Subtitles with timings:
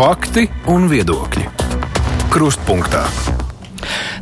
[0.00, 1.42] Fakti un viedokļi.
[2.32, 3.02] Krustpunktā.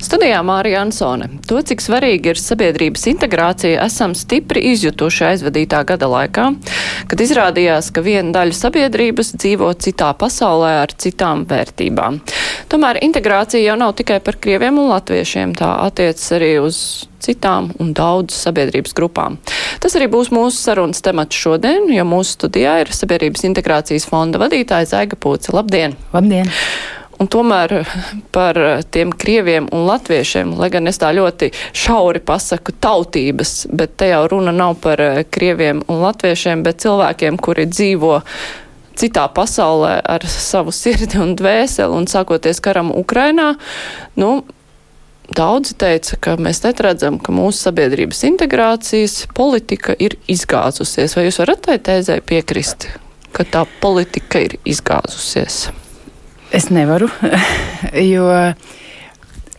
[0.03, 1.29] Studijā Mārija Ansone.
[1.47, 6.49] To, cik svarīgi ir sabiedrības integrācija, esam stipri izjutuši aizvadītā gada laikā,
[7.07, 12.19] kad izrādījās, ka viena daļa sabiedrības dzīvo citā pasaulē ar citām vērtībām.
[12.69, 16.81] Tomēr integrācija jau nav tikai par krieviem un latviešiem, tā attiecas arī uz
[17.25, 19.39] citām un daudz sabiedrības grupām.
[19.81, 24.93] Tas arī būs mūsu sarunas temats šodien, jo mūsu studijā ir Sabiedrības integrācijas fonda vadītājs
[25.01, 25.55] Aiga Pūce.
[25.57, 25.97] Labdien!
[26.13, 26.53] Labdien!
[27.19, 27.81] Un tomēr
[28.31, 28.61] par
[28.95, 34.23] tiem krieviem un latviešiem, lai gan es tā ļoti šauri pasaku tautības, bet te jau
[34.31, 38.21] runa nav par krieviem un latviešiem, bet cilvēkiem, kuri dzīvo
[38.99, 43.55] citā pasaulē ar savu sirdi un dvēseli un sākoties karam Ukrainā,
[44.19, 44.39] nu,
[45.29, 51.13] Daudzi teica, ka mēs netredzam, ka mūsu sabiedrības integrācijas politika ir izgāzusies.
[51.19, 52.87] Vai jūs varat tai tēzē piekrist,
[53.37, 55.67] ka tā politika ir izgāzusies?
[56.57, 57.11] Es nevaru,
[58.15, 58.25] jo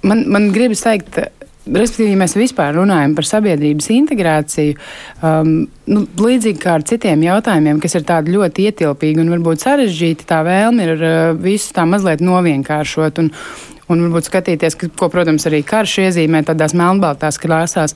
[0.01, 1.21] man, man gribas teikt,
[1.75, 4.77] respektīvi, ja mēs vispār runājam par sabiedrības integrāciju,
[5.21, 5.53] um,
[5.89, 10.43] nu, līdzīgi kā ar citiem jautājumiem, kas ir tādi ļoti ietilpīgi un varbūt sarežģīti, tā
[10.47, 13.23] vēlme ir uh, visu tā mazliet novienkāršot.
[13.23, 13.33] Un,
[13.89, 17.95] un varbūt skatīties, ko, protams, arī karš iezīmē tādās melnbaltās krāsās.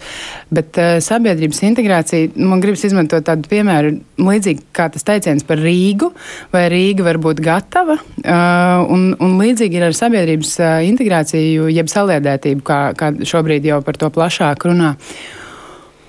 [0.54, 6.12] Bet uh, sabiedrības integrācija, man gribas izmantot tādu piemēru, līdzīgi kā tas teiciens par Rīgu,
[6.54, 11.92] vai Rīga var būt gatava, uh, un, un līdzīgi ir ar sabiedrības uh, integrāciju, jeb
[11.92, 14.96] saliedētību, kā, kā šobrīd jau par to plašāk runā.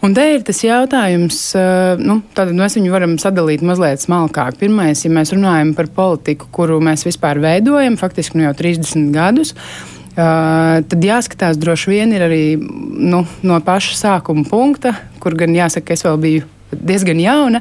[0.05, 1.39] Un te ir tas jautājums,
[2.05, 4.59] nu, tad mēs viņu varam sadalīt mazliet smalkāk.
[4.61, 9.55] Pirmais, ja mēs runājam par politiku, kuru mēs vispār veidojam, faktiski nu jau 30 gadus,
[10.15, 15.97] Uh, tad jāskatās, droši vien ir arī nu, no paša sākuma punkta, kur gan jāsaka,
[15.97, 16.45] es vēl biju
[16.81, 17.61] diezgan jauna,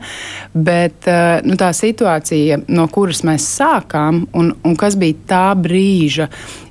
[0.53, 6.29] bet eh, nu, tā situācija, no kuras mēs sākām, un, un kas bija tā brīža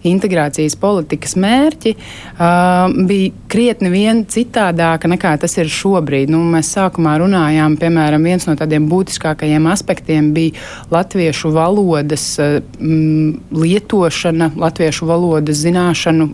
[0.08, 6.32] integrācijas politikas mērķi, uh, bija krietni vien citādāka nekā tas ir šobrīd.
[6.32, 10.58] Nu, mēs sākumā runājām, piemēram, viens no tādiem būtiskākajiem aspektiem bija
[10.90, 16.32] latviešu valodas mm, lietošana, latviešu valodas zināšanu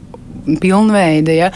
[0.63, 1.37] pilnveida.
[1.37, 1.53] Ja?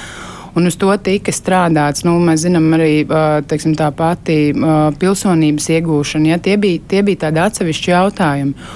[0.54, 2.04] Un uz to tika strādāts.
[2.06, 3.02] Nu, mēs zinām arī
[3.48, 4.54] teiksim, tā pati
[5.00, 6.34] pilsonības iegūšana.
[6.34, 8.72] Ja, tie, bija, tie bija tādi atsevišķi jautājumi.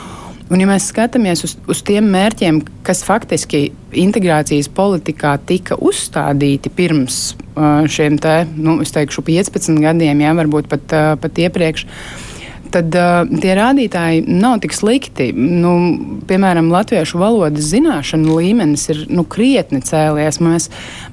[0.46, 3.64] Un, ja mēs skatāmies uz, uz tiem mērķiem, kas faktiski
[3.98, 7.34] integrācijas politikā tika uzstādīti pirms
[7.90, 12.35] šiem te, nu, teikšu, 15 gadiem, jā, varbūt pat, pat iepriekš, uh,
[12.72, 15.28] tad uh, tie rādītāji nav tik slikti.
[15.36, 15.72] Nu,
[16.28, 20.40] piemēram, latviešu valodas zināšanu līmenis ir nu, krietni cēlies.
[20.44, 20.68] Mēs,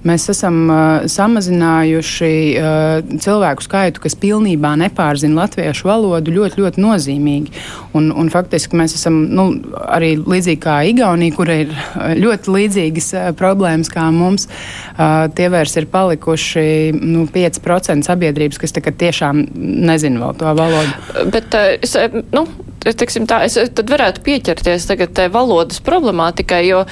[0.07, 7.55] mēs esam uh, samazinājuši uh, cilvēku skaitu, kas pilnībā nepārzina latviešu valodu, ļoti, ļoti nozīmīgi.
[7.97, 9.49] Un, un faktiski mēs esam nu,
[9.87, 11.73] arī līdzīgi kā Igaunija, kur ir
[12.19, 14.47] ļoti līdzīgas uh, problēmas kā mums.
[14.93, 16.67] Uh, tie vairs ir palikuši
[16.99, 21.29] nu, 5% sabiedrības, kas tiešām nezina vēl to valodu.
[21.33, 21.95] Bet bet es,
[22.33, 22.45] nu,
[22.83, 26.83] teiksim tā, es tad varētu pieķerties tagad tai valodas problemātikai, jo,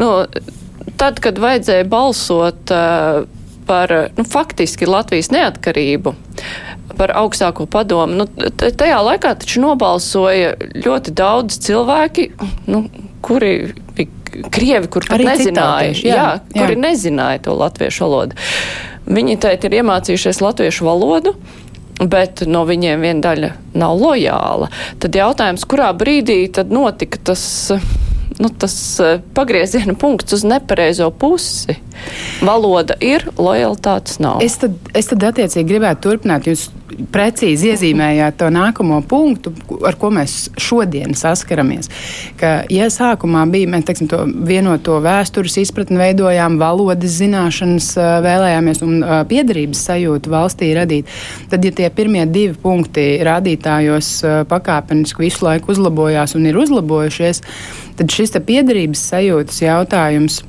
[0.00, 0.12] nu,
[1.00, 2.74] tad, kad vajadzēja balsot
[3.70, 6.14] par, nu, faktiski Latvijas neatkarību,
[6.98, 12.26] par augstāko padomu, nu, tajā laikā taču nobalsoja ļoti daudz cilvēki,
[12.70, 12.84] nu,
[13.24, 13.54] kuri
[14.30, 16.60] krievi, kur pat nezināja, jā, jā, jā.
[16.60, 18.38] kuri nezināja to latviešu valodu.
[19.10, 21.34] Viņi teikt ir iemācījušies latviešu valodu,
[22.00, 23.50] bet no viņiem viena daļa
[23.80, 24.70] nav lojāla.
[25.02, 27.42] Tad jautājums, kurā brīdī tad notika tas,
[28.40, 28.74] nu, tas
[29.04, 31.76] eh, pagrieziena punkts uz nepareizo pusi?
[32.46, 34.40] Valoda ir, lojalitātes nav.
[34.44, 36.48] Es tad, es tad attiecīgi gribētu turpināt.
[36.48, 36.70] Jūs
[37.12, 39.52] precīzi iezīmējāt to nākamo punktu,
[39.86, 41.90] ar ko mēs šodien saskaramies.
[42.40, 47.92] Ka, ja sākumā bija mēs teiksim, to vienoto vēstures izpratni, veidojām valodas zināšanas,
[48.26, 49.00] vēlējāmies un
[49.30, 51.10] piedarības sajūtu valstī radīt,
[51.52, 54.12] tad, ja tie pirmie divi punkti rādītājos
[54.50, 57.44] pakāpeniski visu laiku uzlabojās un ir uzlabojušies,
[58.00, 60.42] tad šis piedarības sajūtas jautājums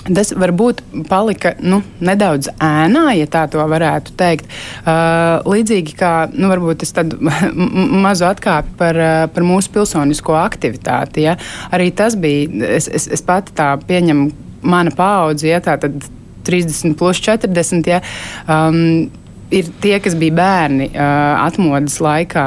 [0.00, 0.80] Tas varbūt
[1.10, 4.48] palika nu, nedaudz ēnā, ja tā varētu teikt.
[4.80, 7.18] Uh, līdzīgi kā nu, varbūt es tādu
[8.06, 11.26] mazu atkāpi par, uh, par mūsu pilsonisko aktivitāti.
[11.28, 11.36] Ja?
[11.74, 12.48] Arī tas bija,
[12.78, 14.30] es, es, es pati tā pieņemu,
[14.64, 16.00] mana paudze, ja tā tad
[16.48, 18.00] 30 plus 40, ja,
[18.48, 19.10] um,
[19.52, 22.46] ir tie, kas bija bērni uh, atmodas laikā.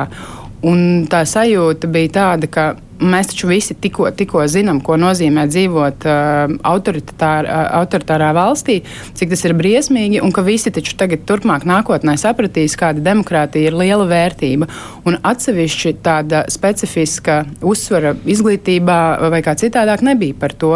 [0.66, 2.68] Un tā sajūta bija tāda, ka
[3.02, 8.80] Mēs taču visi tikko, tikko zinām, ko nozīmē dzīvot uh, autoritārā, uh, autoritārā valstī,
[9.18, 13.78] cik tas ir briesmīgi, un ka visi taču tagad, turpmāk, nākotnē sapratīs, kāda demokrātija ir
[13.80, 14.70] liela vērtība.
[15.10, 19.00] Un atsevišķi tāda specifiska uzsvara izglītībā
[19.34, 20.76] vai kā citādāk nebija par to.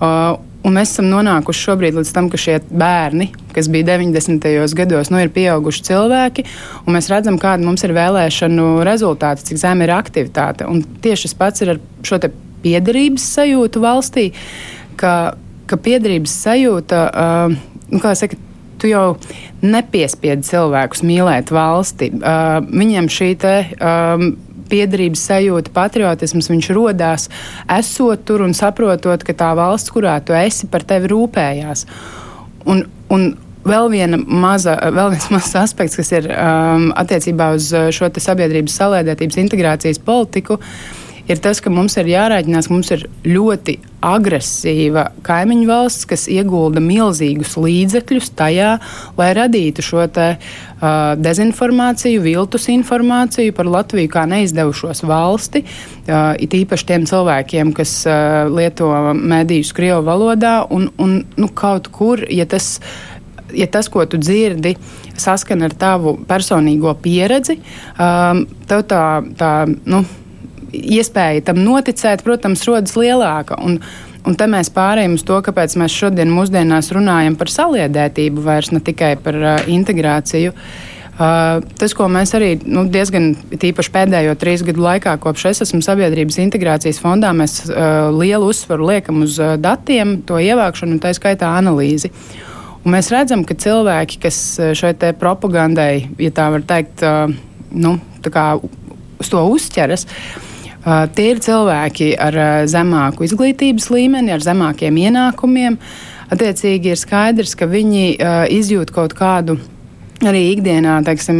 [0.00, 4.44] Uh, Un mēs esam nonākuši šobrīd līdz tam, ka šie bērni, kas bija 90.
[4.76, 6.44] gados, nu, ir pieauguši cilvēki,
[6.84, 10.68] un mēs redzam, kāda mums ir vēlēšanu rezultāti, cik zema ir aktivitāte.
[10.68, 12.20] Un tieši tas pats ir ar šo
[12.60, 14.26] piederības sajūtu valstī,
[15.00, 15.14] ka,
[15.70, 18.36] ka piederības sajūta, uh, nu, kā saka,
[18.80, 19.06] tu jau
[19.64, 22.12] nepiespiedi cilvēkus mīlēt valsti.
[22.20, 23.56] Uh, viņiem šī te.
[23.80, 24.32] Um,
[24.70, 27.28] piederības sajūta, patriotisms, viņš radās
[27.78, 31.86] esot tur un saprotot, ka tā valsts, kurā tu esi, par tevi rūpējās.
[32.70, 33.28] Un, un
[33.66, 40.02] vēl, maza, vēl viens mazs aspekts, kas ir um, attiecībā uz šo sabiedrības salēdētības integrācijas
[40.04, 40.60] politiku.
[40.60, 40.99] Uh,
[41.30, 46.80] ir tas, ka mums ir jārēķinās, ka mums ir ļoti agresīva kaimiņu valsts, kas iegulda
[46.82, 48.70] milzīgus līdzekļus tajā,
[49.18, 55.64] lai radītu šo te, uh, dezinformāciju, viltus informāciju par Latviju kā neizdevušos valsti.
[56.08, 61.92] Uh, it īpaši tiem cilvēkiem, kas uh, lieto medijus Krievu valodā, un, un nu, kaut
[61.94, 62.78] kur, ja tas
[63.50, 64.76] ja tas, ko tu dzirdi,
[65.18, 67.58] saskana ar tavu personīgo pieredzi,
[67.98, 69.02] um, tev tā,
[69.38, 70.04] tā nu,
[70.72, 73.58] iespēja tam noticēt, protams, rodas lielāka.
[73.64, 73.80] Un,
[74.28, 78.80] Un te mēs pārējām uz to, kāpēc mēs šodien mūsdienās runājam par saliedētību, vairs ne
[78.84, 80.52] tikai par uh, integrāciju.
[81.20, 85.80] Uh, tas, ko mēs arī nu, diezgan tīpaši pēdējo trīs gadu laikā, kopš es esmu
[85.84, 91.12] sabiedrības integrācijas fondā, mēs uh, lielu uzsvaru liekam uz uh, datiem, to ievākšanu un tā
[91.16, 92.12] skaitā analīzi.
[92.84, 97.32] Un mēs redzam, ka cilvēki, kas uh, šai propagandai, ja tā var teikt, uh,
[97.72, 100.49] nu, tā kā uz to uzķeras, uh,
[100.84, 105.76] tie ir cilvēki ar uh, zemāku izglītības līmeni, ar zemākiem ienākumiem.
[106.30, 109.58] Attiecīgi ir skaidrs, ka viņi uh, izjūt kaut kādu
[110.20, 111.38] arī ikdienā teiksim,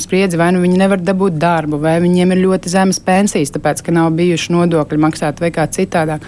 [0.00, 3.92] spriedzi, vai nu viņi nevar dabūt darbu, vai viņiem ir ļoti zemes pensijas, tāpēc ka
[3.92, 6.24] nav bijuši nodokļi maksāti vai kā citādāk.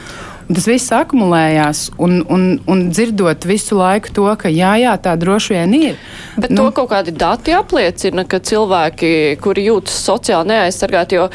[0.49, 5.12] Un tas viss akumulējās, un, un, un dzirdot visu laiku to, ka jā, jā tā
[5.21, 5.99] droši vien ir.
[6.41, 9.11] Bet nu, to kaut kādi dati apliecina, ka cilvēki,
[9.45, 11.27] kuri jūtas sociāli neaizsargāti, jo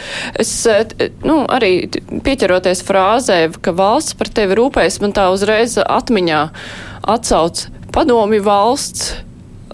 [0.41, 0.55] es
[1.21, 1.91] nu, arī
[2.25, 6.41] pieķeroties frāzē, ka valsts par tevi rūpējas, man tā uzreiz atmiņā
[7.13, 9.13] atsauc padomi valsts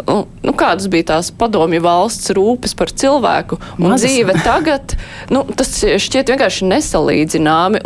[0.08, 4.06] nu, nu, kādas bija tās padomju valsts rūpes par cilvēku un Mazas.
[4.06, 4.96] dzīve tagad,
[5.34, 7.84] nu, tas šķiet vienkārši nesalīdzināmi,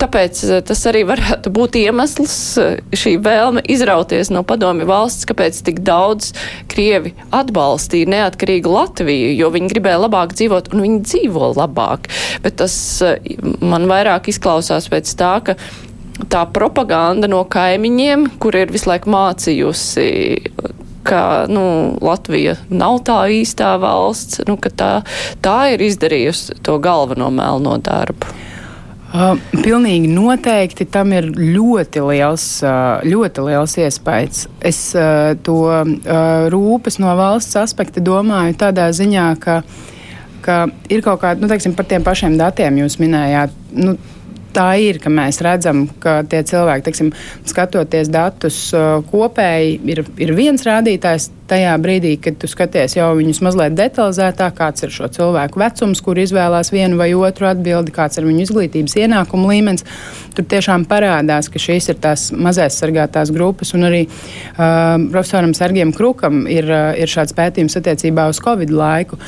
[0.00, 5.62] tāpēc eh, tas arī varētu būt iemesls eh, šī vēlme izrauties no padomju valsts, kāpēc
[5.66, 6.32] tik daudz
[6.72, 12.10] Krievi atbalstīja neatkarīgu Latviju, jo viņi gribēja labāk dzīvot, un viņi dzīvo labāk.
[12.44, 12.74] Bet tas
[13.06, 13.18] eh,
[13.60, 15.58] man vairāk izklausās pēc tā, ka
[16.32, 20.06] tā propaganda no kaimiņiem, kur ir visu laiku mācījusi
[21.02, 21.64] ka nu,
[22.02, 24.92] Latvija nav tā īstā valsts, nu, ka tā,
[25.44, 28.30] tā ir izdarījusi to galveno melno darbu.
[29.12, 34.46] Uh, pilnīgi noteikti tam ir ļoti liels, uh, ļoti liels iespējas.
[34.64, 35.90] Es uh, to uh,
[36.52, 39.58] rūpes no valsts aspekta domāju tādā ziņā, ka,
[40.40, 43.52] ka ir kaut kāda, nu, teiksim, par tiem pašiem datiem jūs minējāt.
[43.76, 43.98] Nu,
[44.54, 47.12] tā ir, ka mēs redzam, ka tie cilvēki, teiksim,
[47.48, 48.58] skatoties datus
[49.10, 51.30] kopēji, ir, ir viens rādītājs.
[51.52, 56.16] Tajā brīdī, kad tu skaties jau viņus mazliet detalizētāk, kāds ir šo cilvēku vecums, kur
[56.22, 59.84] izvēlās vienu vai otru atbildi, kāds ir viņu izglītības ienākumu līmenis,
[60.32, 63.74] tur tiešām parādās, ka šīs ir tās mazais sargātās grupas.
[63.76, 69.20] Un arī uh, profesoram Sergiem Krukam ir, uh, ir šāds pētījums attiecībā uz Covid laiku.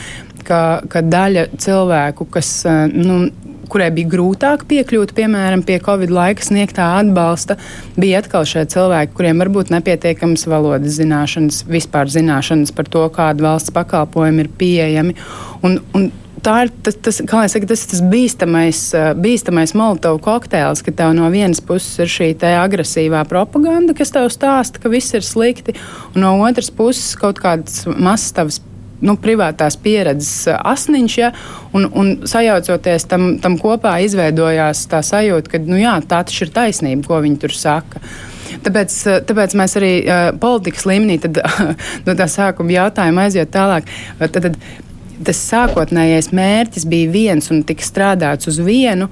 [0.45, 3.27] Ka, ka daļa cilvēku, kas uh, nu,
[3.71, 7.59] kurai bija grūtāk piekļūt, piemēram, pie Covid laika sniegtā atbalsta,
[8.01, 13.75] bija atkal šie cilvēki, kuriem varbūt nepietiekamas valodas zināšanas, vispār zināšanas par to, kāda valsts
[13.75, 15.17] pakalpojumi ir pieejami.
[15.65, 16.11] Un, un
[16.45, 18.81] tā ir tas, tas, saka, tas, tas bīstamais,
[19.21, 24.83] bīstamais molotovu kokteils, ka tev no vienas puses ir šī agresīvā propaganda, kas tev stāsta,
[24.83, 25.77] ka viss ir slikti,
[26.15, 28.61] un no otras puses kaut kādas mazas tavas
[29.05, 31.33] nu, privātās pieredzes eh, asniņš, ja,
[31.77, 36.55] un, un sajaucoties tam, tam kopā, izveidojās tā sajūta, ka nu, jā, tā taču ir
[36.55, 38.03] taisnība, ko viņi tur saka.
[38.65, 41.43] Tāpēc, eh, tāpēc mēs arī uh, politikas līmenī tad,
[42.07, 43.89] no tā sākuma jautājuma aiziet tālāk.
[44.21, 44.59] Tad, tad,
[45.25, 49.11] tas sākotnējais mērķis bija viens un tika strādāts uz vienu.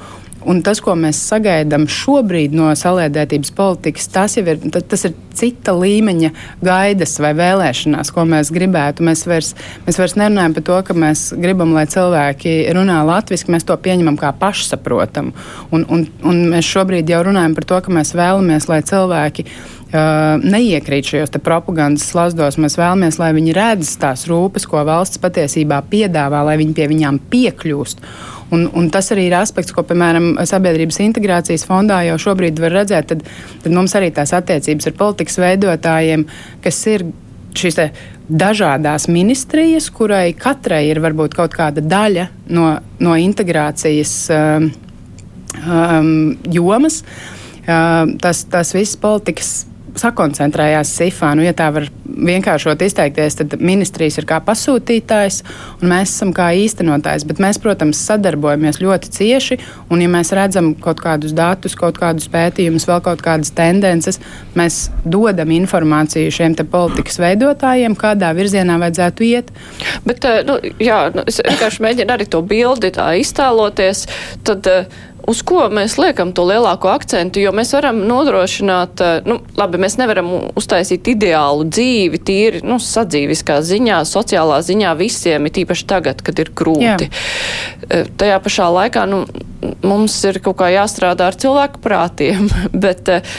[0.48, 5.74] Un tas, ko mēs sagaidām šobrīd no saliedētības politikas, tas jau ir, tas ir cita
[5.76, 6.32] līmeņa
[6.64, 9.04] gaidas vai vēlēšanās, ko mēs gribētu.
[9.06, 9.52] Mēs vairs,
[9.86, 14.18] mēs vairs nerunājam par to, ka mēs gribam, lai cilvēki runā latviešu, mēs to pieņemam
[14.20, 15.34] kā pašsaprotamu.
[15.72, 19.81] Un, un, un mēs šobrīd jau runājam par to, ka mēs vēlamies, lai cilvēki Uh,
[19.92, 22.56] neiekrīt šajos propagandas slazdos.
[22.60, 27.18] Mēs vēlamies, lai viņi redz tās rūpes, ko valsts patiesībā piedāvā, lai viņi pie viņām
[27.32, 28.06] piekļūst.
[28.52, 33.12] Un, un tas arī ir aspekts, ko, piemēram, Sabiedrības integrācijas fondā jau šobrīd var redzēt.
[33.12, 33.26] Tad,
[33.64, 36.24] tad mums arī tās attiecības ar politikas veidotājiem,
[36.64, 37.06] kas ir
[37.56, 37.78] šīs
[38.32, 42.70] dažādas ministrijas, kurai katrai ir varbūt kaut kāda daļa no,
[43.00, 44.70] no integrācijas um,
[45.66, 46.14] um,
[46.48, 47.02] jomas.
[47.62, 49.52] Uh, tas, tas viss politikas
[49.98, 51.32] sakoncentrējās SIFā.
[51.36, 55.40] Nu, ja tā var vienkāršot izteikties, tad ministrijas ir kā pasūtītājs
[55.80, 57.26] un mēs esam kā īstenotājs.
[57.28, 59.58] Bet mēs, protams, sadarbojamies ļoti cieši.
[59.92, 64.20] Un, ja mēs redzam kaut kādus datus, kaut kādus pētījumus, vēl kaut kādas tendences,
[64.58, 69.48] mēs dodam informāciju šiem politikas veidotājiem, kādā virzienā vajadzētu iet.
[70.06, 74.06] Bet, eh, nu, jā, nu, es vienkārši mēģinu arī to bildi tā iztēloties.
[74.46, 79.38] Tad, uh, uz ko mēs liekam to lielāko akcentu, jo mēs varam nodrošināt, eh, nu,
[79.58, 85.88] labi, mēs nevaram uztaisīt ideālu dzīvi, tīri, nu, sadzīviskā ziņā, sociālā ziņā visiem, ir tīpaši
[85.90, 87.08] tagad, kad ir grūti.
[87.08, 87.24] Jā.
[87.88, 89.24] Eh, tajā pašā laikā, nu,
[89.82, 92.48] mums ir kaut kā jāstrādā ar cilvēku prātiem,
[92.84, 93.34] bet eh,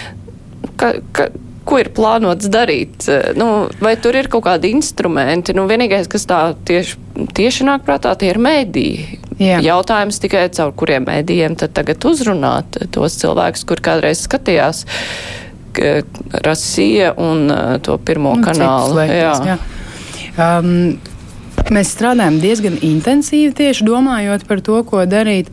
[0.78, 1.30] ka, ka,
[1.64, 3.08] ko ir plānots darīt?
[3.40, 5.56] Nu, vai tur ir kaut kādi instrumenti?
[5.56, 6.98] Nu, vienīgais, kas tā tieši,
[7.36, 9.23] tieši nāk prātā, tie ir mēdīji.
[9.42, 9.62] Jā.
[9.64, 14.84] Jautājums tikai caur kuriem mēdījiem tad tagad uzrunāt tos cilvēkus, kur kādreiz skatījās
[16.46, 19.00] Rasija un uh, to pirmo nu, kanālu.
[19.00, 19.56] Laikas, jā.
[19.56, 20.50] Jā.
[20.60, 21.00] Um,
[21.74, 25.50] mēs strādājam diezgan intensīvi tieši domājot par to, ko darīt.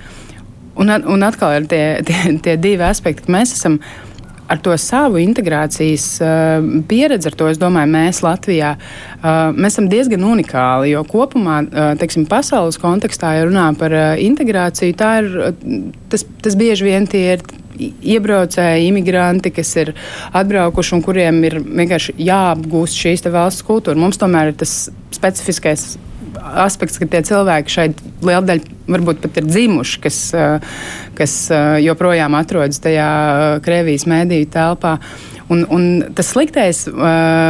[0.80, 4.09] Un, un atkal ir tie, tie, tie divi aspekti, ka mēs esam uh,
[4.50, 9.88] ar to savu integrācijas uh, pieredzi, ar to es domāju, mēs Latvijā uh, mēs esam
[9.92, 10.92] diezgan unikāli.
[10.94, 15.32] Jo kopumā, uh, teiksim, pasaules kontekstā, ja runā par uh, integrāciju, tā ir
[16.10, 17.46] tas, tas bieži vien tie ir
[17.80, 19.94] iebraucēji, imigranti, kas ir
[20.36, 23.98] atbraukuši un kuriem ir vienkārši jāapgūst šīs valsts kultūra.
[24.00, 24.74] Mums tomēr ir tas
[25.14, 25.94] specifiskais
[26.64, 30.20] aspekts, ka tie cilvēki šeit liela daļa varbūt pat ir dzimuši, kas,
[31.18, 31.34] kas
[31.84, 33.10] joprojām atrodas tajā
[33.64, 34.96] Krievijas mēdīju telpā.
[35.50, 37.00] Un, un tas sliktais uh,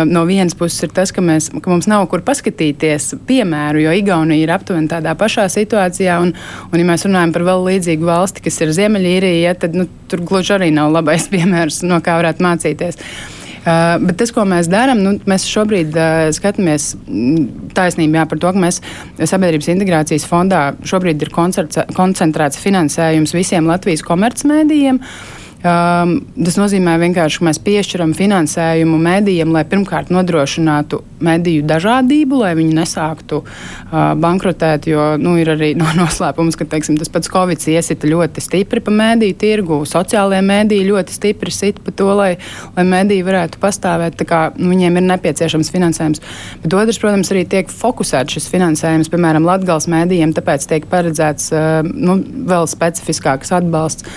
[0.08, 4.46] no vienas puses ir tas, ka, mēs, ka mums nav kur paskatīties piemēru, jo Igaunija
[4.46, 6.16] ir aptuveni tādā pašā situācijā.
[6.24, 6.32] Un,
[6.72, 10.56] un ja mēs runājam par vēl līdzīgu valsti, kas ir Ziemeļīrija, tad nu, tur gluži
[10.56, 12.96] arī nav labais piemērs, no kā varētu mācīties.
[12.96, 18.40] Uh, Uh, bet tas, ko mēs darām, nu, mēs šobrīd uh, skatāmies mm, taisnībā par
[18.40, 18.80] to, ka mēs
[19.20, 25.02] Sabiedrības integrācijas fondā šobrīd ir koncentrēts finansējums visiem Latvijas komercmedijiem.
[25.02, 32.38] Uh, Um, tas nozīmē vienkārši, ka mēs piešķiram finansējumu medijiem, lai pirmkārt nodrošinātu mediju dažādību,
[32.40, 34.88] lai viņi nesāktu uh, bankrotēt.
[34.88, 38.94] Jo nu, ir arī no noslēpums, ka teiksim, tas pats Covid iesita ļoti stipri pa
[39.02, 42.30] mediju tirgu, sociālajie mediji ļoti stipri sit pa to, lai,
[42.78, 44.16] lai mediji varētu pastāvēt.
[44.30, 46.24] Kā, nu, viņiem ir nepieciešams finansējums.
[46.64, 51.82] Bet otrs, protams, arī tiek fokusēts šis finansējums, piemēram, Latvijas mēdījiem, tāpēc tiek paredzēts uh,
[51.84, 52.16] nu,
[52.48, 54.08] vēl specifiskāks atbalsts.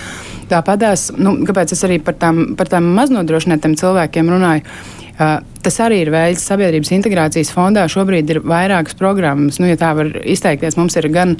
[0.54, 4.66] Tāpatās, nu, kāpēc es arī par tām, par tām maznodrošinātiem cilvēkiem runāju?
[5.14, 7.86] Uh, tas arī ir veids sabiedrības integrācijas fondā.
[7.90, 10.78] Šobrīd ir vairākas programmas, nu, ja tā var izteikties.
[10.80, 11.38] Mums ir gan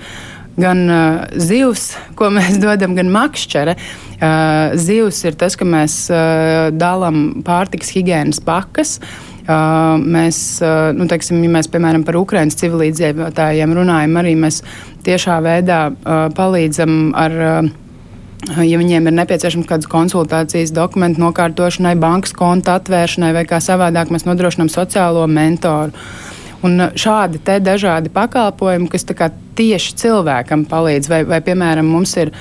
[0.60, 3.76] gan uh, zivs, ko mēs dodam, gan makšķere.
[4.14, 9.00] Uh, zivs ir tas, ka mēs uh, dalām pārtikas higiēnas pakas.
[9.44, 14.62] Uh, mēs, uh, nu, teiksim, ja mēs, piemēram, par Ukraiņas civilizētājiem runājam, arī mēs
[15.04, 17.40] tiešā veidā uh, palīdzam ar.
[17.44, 17.80] Uh,
[18.44, 24.28] Ja viņiem ir nepieciešams kādas konsultācijas, dokumentu nokārtošanai, bankas konta atvēršanai vai kā savādāk, mēs
[24.28, 25.96] nodrošinām sociālo mentoru.
[26.64, 29.08] Un šādi dažādi pakalpojumi, kas
[29.56, 32.32] tieši cilvēkam palīdz, vai, vai piemēram, mums ir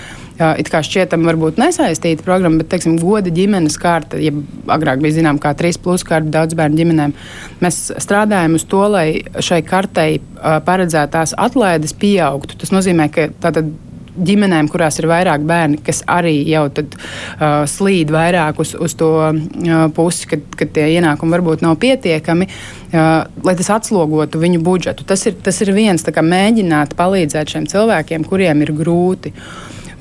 [0.58, 4.32] it kā šķietam, varbūt nesaistīta programma, bet, teiksim, goda ģimenes kārta, ja
[4.74, 7.14] agrāk bija zinām, kā 3 plus kārta daudz bērnu ģimenēm,
[7.62, 9.06] mēs strādājam uz to, lai
[9.38, 12.58] šai kartei paredzētās atlaides pieaugtu.
[12.62, 13.70] Tas nozīmē, ka tātad
[14.16, 19.10] ģimenēm, kurās ir vairāk bērni, kas arī jau tad, uh, slīd vairāk uz, uz to
[19.24, 23.10] uh, pusi, kad, kad tie ienākumi varbūt nav pietiekami, uh,
[23.46, 25.06] lai tas atslogotu viņu budžetu.
[25.08, 29.32] Tas ir, tas ir viens, kā mēģināt palīdzēt šiem cilvēkiem, kuriem ir grūti.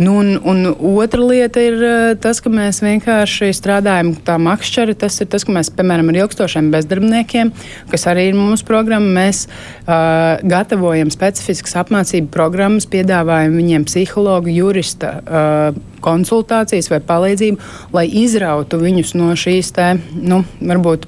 [0.01, 1.81] Nu, un, un otra lieta ir
[2.23, 4.95] tas, ka mēs vienkārši strādājam tā makšķeri.
[4.97, 7.51] Tas ir tas, ka mēs, piemēram, ar ilgstošiem bezdarbniekiem,
[7.91, 15.13] kas arī ir mūsu programma, mēs uh, gatavojam specifiskas apmācību programmas, piedāvājam viņiem psihologu, jurista
[15.21, 21.05] uh, konsultācijas vai palīdzību, lai izrautu viņus no šīs te, nu, varbūt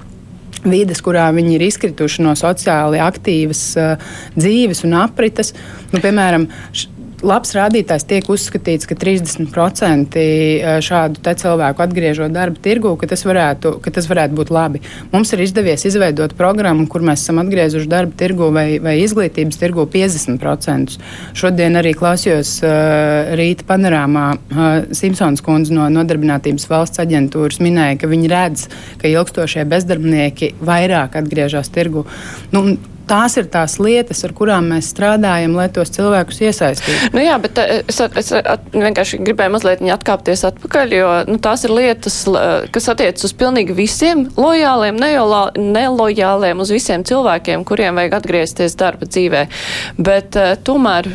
[0.70, 5.56] vides, kurā viņi ir izkrituši no sociāli aktīvas uh, dzīves un aprites.
[5.92, 6.93] Nu, piemēram, š,
[7.24, 13.78] labs rādītājs tiek uzskatīts, ka 30% eh, šādu cilvēku atgriežot darba tirgu, ka tas, varētu,
[13.84, 14.84] ka tas varētu būt labi.
[15.14, 19.88] Mums ir izdevies izveidot programmu, kur mēs esam atgriezuši darba tirgu vai, vai izglītības tirgu
[19.94, 21.00] 50%.
[21.38, 24.64] Šodien arī klausījos uh, rīta panorāmā uh,
[24.96, 28.68] Simpsons kundze no Nodarbinātības valsts aģentūras minēja, ka viņi redz,
[29.02, 32.06] ka ilgstošie bezdarbnieki vairāk atgriežas tirgu.
[32.54, 32.66] Nu,
[33.10, 37.12] tās ir tās lietas, ar kurām mēs strādājam, lai tos cilvēkus iesaistītu.
[37.16, 41.66] Nu jā, bet eh, es, es at, vienkārši gribēju mazliet atkāpties atpakaļ, jo nu, tās
[41.68, 42.22] ir lietas,
[42.74, 45.00] kas attiecas uz pilnīgi visiem lojāliem,
[45.58, 49.46] nelojāliem, uz visiem cilvēkiem, kuriem vajag atgriezties darba dzīvē.
[50.02, 51.12] Bet uh, tomēr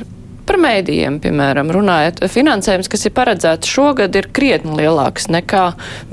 [0.48, 5.64] Par mēdījiem, piemēram, runājot, finansējums, kas ir paredzēts šogad, ir krietni lielāks nekā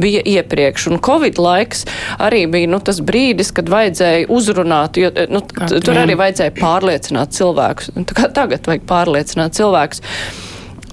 [0.02, 0.90] bija iepriekš.
[0.92, 1.86] Un Covid laiks
[2.20, 5.40] arī bija nu, tas brīdis, kad vajadzēja uzrunāt, jo nu,
[5.72, 7.94] tur arī vajadzēja pārliecināt cilvēkus.
[8.12, 10.04] Tagad vajag pārliecināt cilvēkus.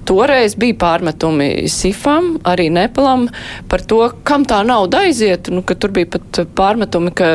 [0.09, 3.29] Toreiz bija pārmetumi Sifam, arī Nepalam
[3.71, 5.51] par to, kam tā nauda aiziet.
[5.53, 7.31] Nu, tur bija pat pārmetumi, ka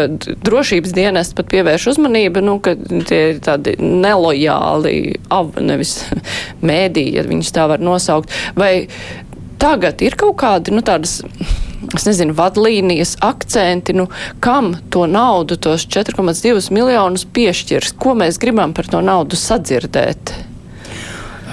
[0.47, 2.75] drošības dienas pat pievērš uzmanību, nu, ka
[3.07, 4.97] tie ir tādi nelojāli,
[5.33, 6.01] av, nevis
[6.69, 8.35] mēdī, ja viņus tā var nosaukt.
[8.59, 8.89] Vai
[9.61, 11.21] tagad ir kaut kādi, nu, tādas
[11.95, 14.07] es nezinu, vadlīnijas, akcenti, nu,
[14.43, 20.35] kam to naudu, tos 4,2 miljonus piešķirs, ko mēs gribam par to naudu sadzirdēt?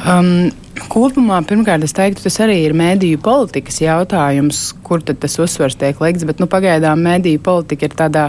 [0.05, 0.53] Um,
[0.91, 6.27] Kopumā, pirmkārt, es teiktu, tas arī ir mēdīju politikas jautājums, kur tas uzsvers tiek likts.
[6.27, 8.25] Bet nu, pagaidām mēdīju politika ir tādā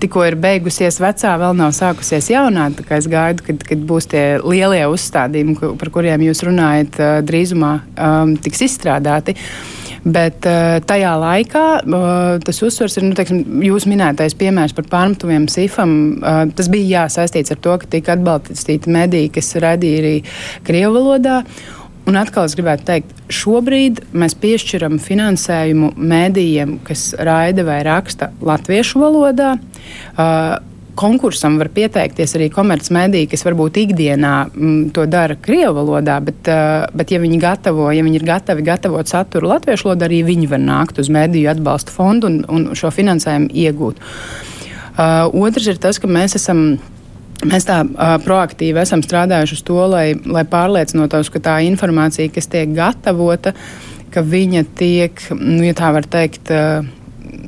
[0.00, 2.70] tikko ir beigusies vecā, vēl nav sākusies jaunā.
[2.96, 8.64] Es gaidu, kad, kad būs tie lielie uzstādījumi, par kuriem jūs runājat, drīzumā um, tiks
[8.68, 9.36] izstrādāti.
[10.06, 15.48] Bet uh, tajā laikā uh, tas uzsvers ir nu, teiksim, jūs minētais piemērs par pārmetumiem
[15.50, 15.96] SIFam.
[16.20, 20.14] Uh, tas bija jā, saistīts ar to, ka tika atbalstīti mediji, kas raidīja arī
[20.66, 21.40] Krievu valodā.
[22.06, 29.02] Un atkal es gribētu teikt, šobrīd mēs piešķiram finansējumu mēdījiem, kas raida vai raksta latviešu
[29.02, 29.56] valodā.
[30.14, 30.54] Uh,
[30.96, 36.50] konkursam var pieteikties arī komercmediji, kas varbūt ikdienā m, mm, to dara krievu valodā, bet,
[36.50, 40.50] uh, bet ja viņi gatavo, ja viņi ir gatavi gatavot saturu latviešu valodā, arī viņi
[40.50, 44.02] var nākt uz mediju atbalsta fondu un, un šo finansējumu iegūt.
[44.96, 46.68] Uh, otrs ir tas, ka mēs esam
[47.44, 52.48] Mēs tā uh, proaktīvi esam strādājuši uz to, lai, lai pārliecinotos, ka tā informācija, kas
[52.48, 53.52] tiek gatavota,
[54.14, 56.86] ka viņa tiek, nu, ja tā var teikt, uh,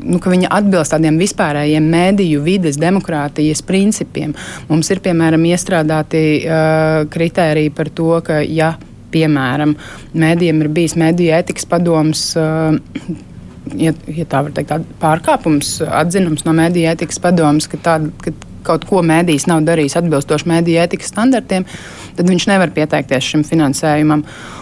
[0.03, 4.35] nu, ka viņa atbilst tādiem vispārējiem mēdīju vides, demokrātijas principiem.
[4.71, 8.75] Mums ir piemēram iestrādāti uh, kritēriji par to, ka, ja
[9.13, 9.75] piemēram
[10.19, 12.27] mēdījiem ir bijis mēdīju etikas padoms.
[12.39, 12.77] Uh,
[13.79, 18.35] ja, ja tā var teikt, pārkāpums, atzinums no mēdīņu etikas padomus, ka, tā, ka
[18.69, 21.65] kaut ko mēdījis nav darījis atbilstoši mēdīju etikas standartiem,
[22.19, 24.27] tad viņš nevar pieteikties šim finansējumam.
[24.27, 24.58] Uh,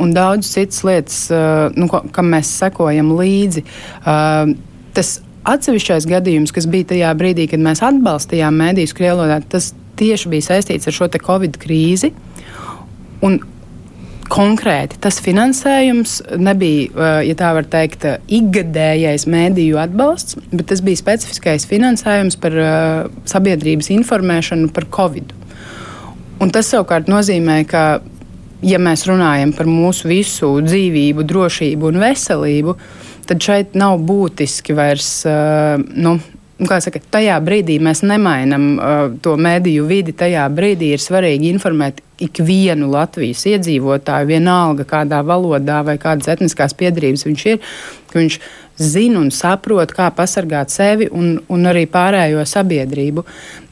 [0.00, 3.64] un daudz citas lietas, uh, nu, kam mēs sekojam līdzi.
[4.04, 4.54] Uh,
[4.96, 10.48] tas atsevišķais gadījums, kas bija tajā brīdī, kad mēs atbalstījām mēdījus Krievijā, tas tieši bija
[10.50, 12.14] saistīts ar šo Covid krīzi.
[13.24, 13.38] Un
[14.32, 21.68] konkrēti tas finansējums nebija, ja tā var teikt, ikgadējais mēdīju atbalsts, bet tas bija specifiskais
[21.68, 25.34] finansējums par uh, sabiedrības informēšanu par Covid.
[26.42, 27.84] Un tas savukārt nozīmē, ka,
[28.64, 32.76] ja mēs runājam par mūsu visu dzīvību, drošību un veselību,
[33.28, 35.10] tad šeit nav būtiski vairs.
[35.28, 36.16] Uh, nu,
[36.62, 40.14] saka, tajā brīdī mēs nemainām uh, to mediju vidi.
[40.16, 47.26] Tajā brīdī ir svarīgi informēt ikvienu Latvijas iedzīvotāju, vienalga kādā valodā vai kādas etniskās piedarības
[47.26, 47.72] viņš ir,
[48.12, 48.38] ka viņš
[48.80, 53.24] zina un saprot, kā pasargāt sevi un, un arī pārējo sabiedrību.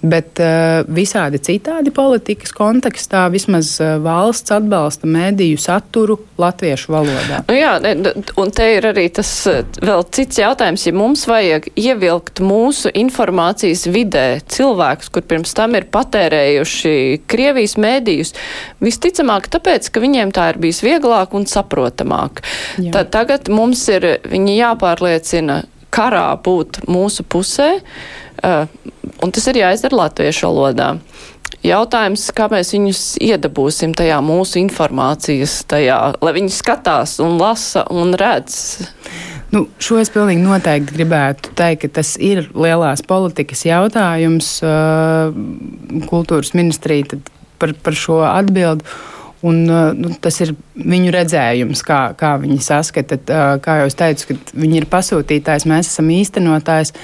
[0.02, 7.38] Bet uh, visādi citādi politikas kontekstā vismaz uh, valsts atbalsta mēdīju saturu latviešu valodā.
[7.46, 7.76] Nu jā,
[8.42, 13.84] un te ir arī tas uh, vēl cits jautājums, ja mums vajag ievilkt mūsu informācijas
[13.94, 18.34] vidē cilvēkus, kur pirms tam ir patērējuši Krievijas mēdījus,
[18.82, 22.42] visticamāk tāpēc, ka viņiem tā ir bijis vieglāk un saprotamāk.
[22.82, 22.90] Jā.
[22.98, 28.66] Tad tagad mums ir viņi jāpār jāpārliecina karā būt mūsu pusē, uh,
[29.22, 30.98] un tas ir jāizdara latviešu valodā.
[31.62, 38.16] Jautājums, kā mēs viņus iedabūsim tajā mūsu informācijas, tajā, lai viņi skatās un lasa un
[38.18, 38.88] redz.
[39.52, 44.56] Nu, šo es pilnīgi noteikti gribētu teikt, ka tas ir lielās politikas jautājums.
[46.08, 47.20] Kultūras ministrija
[47.60, 48.88] par, par šo atbildi.
[49.42, 53.18] Un, nu, tas ir viņu redzējums, kā, kā viņi saskata.
[53.62, 56.94] Kā jau teicu, viņi ir pasūtītājs, mēs esam īstenotājs.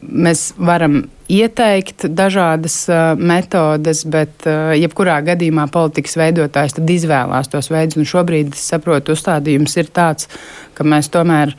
[0.00, 8.00] Mēs varam ieteikt dažādas uh, metodes, bet uh, jebkurā gadījumā politikas veidotājs izvēlās tos veidus.
[8.00, 10.26] Un šobrīd es saprotu, uzstādījums ir tāds,
[10.74, 11.54] ka mēs tomēr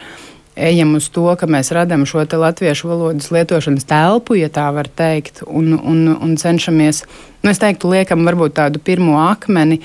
[0.55, 5.43] ejam uz to, ka mēs radām šo latviešu valodas lietošanas telpu, ja tā var teikt,
[5.47, 7.03] un, un, un cenšamies,
[7.43, 9.81] nu, es teiktu, liekam varbūt tādu pirmo akmeni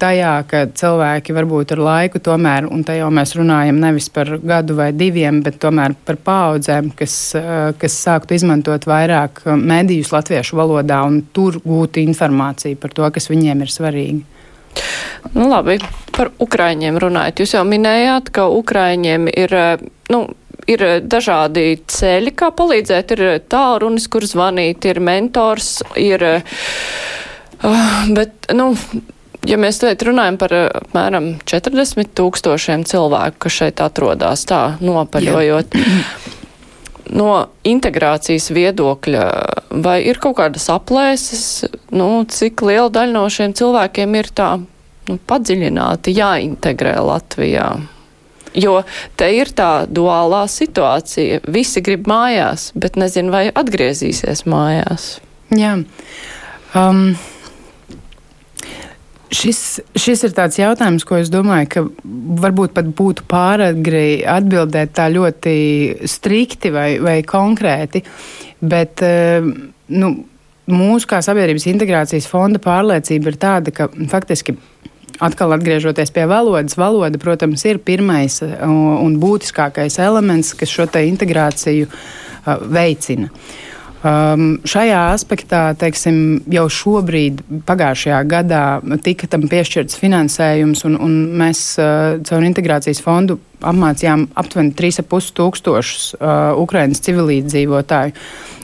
[0.00, 4.76] tajā, ka cilvēki varbūt ar laiku tomēr, un te jau mēs runājam nevis par gadu
[4.78, 10.56] vai diviem, bet tomēr par paudzēm, kas, eh, kas sāktu izmantot vairāk eh, medijus latviešu
[10.56, 14.39] valodā un tur gūt informāciju par to, kas viņiem ir svarīgi.
[15.34, 15.78] Nu, labi,
[16.16, 17.42] par Ukraiņiem runājot.
[17.42, 19.54] Jūs jau minējāt, ka Ukraiņiem ir,
[20.12, 20.24] nu,
[20.70, 23.14] ir dažādi ceļi, kā palīdzēt.
[23.16, 26.26] Ir tālrunis, kur zvanīt, ir mentors, ir.
[27.60, 28.74] Uh, bet, nu,
[29.48, 35.76] Ja mēs šeit runājam par apmēram 40 tūkstošiem cilvēku, kas šeit atrodas tā nopaļojot,
[37.14, 37.30] no
[37.66, 39.24] integrācijas viedokļa,
[39.84, 41.46] vai ir kaut kādas aplēses,
[41.94, 47.70] nu, cik liela daļa no šiem cilvēkiem ir tā nu, padziļināti jāintegrē Latvijā?
[48.58, 48.80] Jo
[49.18, 51.44] te ir tā duālā situācija.
[51.54, 55.12] Visi grib mājās, bet nezinu, vai atgriezīsies mājās.
[55.54, 55.76] Jā.
[56.74, 57.12] Um,
[59.30, 61.82] Šis, šis ir tāds jautājums, ko es domāju, ka
[62.42, 65.52] varbūt pat būtu pāragri atbildēt tā ļoti
[66.10, 68.02] strikti vai, vai konkrēti.
[68.58, 69.46] Bet eh,
[69.94, 70.10] nu,
[70.70, 74.58] mūsu kā sabiedrības integrācijas fonda pārliecība ir tāda, ka faktiski.
[75.20, 81.86] Atkal atgriežoties pie valodas, valoda, protams, ir pirmais eh, un būtiskākais elements, kas šo integrāciju
[81.86, 83.30] uh, veicina.
[83.30, 83.69] Uh,
[84.00, 88.62] Um, šajā aspektā teiksim, jau šobrīd, pagājušajā gadā,
[89.04, 96.06] tika tam piešķirts finansējums, un, un mēs uh, caur integrācijas fondu apmācījām aptuveni 3,5 tūkstošus
[96.16, 98.16] uh, Ukraiņas civilīdzīvotāju,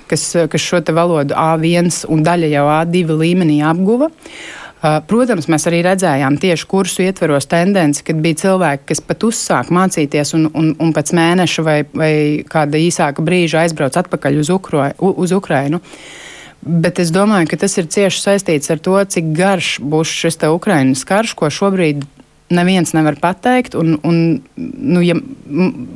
[0.09, 4.09] kas, kas šo valodu A1 un daļa jau A2 līmenī apguva.
[4.09, 4.66] Uh, Uh,
[5.09, 10.35] protams, mēs arī redzējām tieši kursu ietveros tendenci, kad bija cilvēki, kas pat uzsāk mācīties
[10.37, 12.13] un, un, un pēc mēneša vai, vai
[12.51, 15.81] kāda īsāka brīža aizbrauc atpakaļ uz, Ukro, uz Ukrainu.
[16.67, 21.05] Bet es domāju, ka tas ir cieši saistīts ar to, cik garš būs šis Ukraiņas
[21.07, 22.05] karš, ko šobrīd
[22.51, 23.75] neviens nevar pateikt.
[23.79, 25.17] Un, un, nu, ja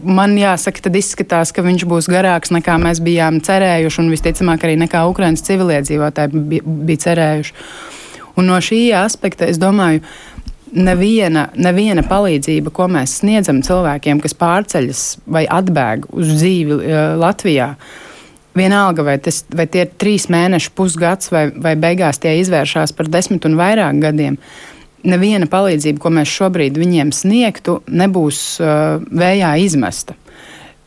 [0.07, 4.76] man jāsaka, tad izskatās, ka viņš būs garāks nekā mēs bijām cerējuši, un visticamāk arī
[4.85, 7.57] nekā Ukraiņas civiliedzīvotāji bija, bija cerējuši.
[8.40, 10.00] Un no šī aspekta es domāju,
[10.72, 17.74] neviena, neviena palīdzība, ko mēs sniedzam cilvēkiem, kas pārceļas vai atbēg uz dzīvi uh, Latvijā.
[18.57, 23.11] Vienalga, vai, tas, vai tie ir trīs mēneši, pusgads, vai, vai beigās tie izvēršas par
[23.11, 24.40] desmit un vairāk gadiem.
[25.07, 30.16] Neviena palīdzība, ko mēs šobrīd viņiem sniegtu, nebūs uh, vējā izmesta.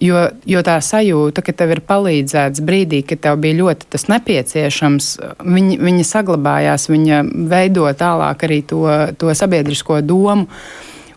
[0.04, 5.10] Jo, jo tā sajūta, ka tev ir palīdzēts brīdī, kad tev bija ļoti tas nepieciešams,
[5.48, 8.84] viņa, viņa saglabājās, viņa veido tālāk arī to,
[9.20, 10.50] to sabiedrisko domu.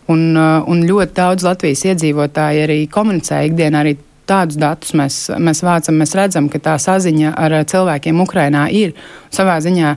[0.06, 3.96] Un, un ļoti daudz Latvijas iedzīvotāji arī komunicē ikdienā arī
[4.26, 8.94] tādus datus mēs, mēs vācam, mēs redzam, ka tā saziņa ar cilvēkiem Ukrajinā ir.
[9.34, 9.94] Savā ziņā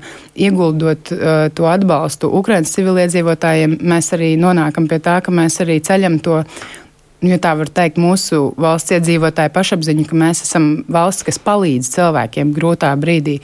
[0.47, 6.19] ieguldot uh, to atbalstu Ukraiņas civiliedzīvotājiem, mēs arī nonākam pie tā, ka mēs arī ceļam
[6.25, 6.43] to
[7.25, 12.53] ja tā var teikt, mūsu valsts iedzīvotāju pašapziņu, ka mēs esam valsts, kas palīdz cilvēkiem
[12.55, 13.39] grūtā brīdī.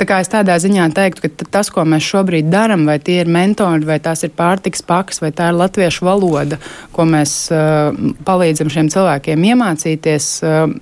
[0.00, 3.28] Tā kā es tādā ziņā teiktu, ka tas, ko mēs šobrīd darām, vai tie ir
[3.28, 6.56] mentori, vai tās ir pārtiks pakas, vai tā ir latviešu valoda,
[6.96, 7.92] ko mēs uh,
[8.24, 10.72] palīdzam šiem cilvēkiem iemācīties, uh,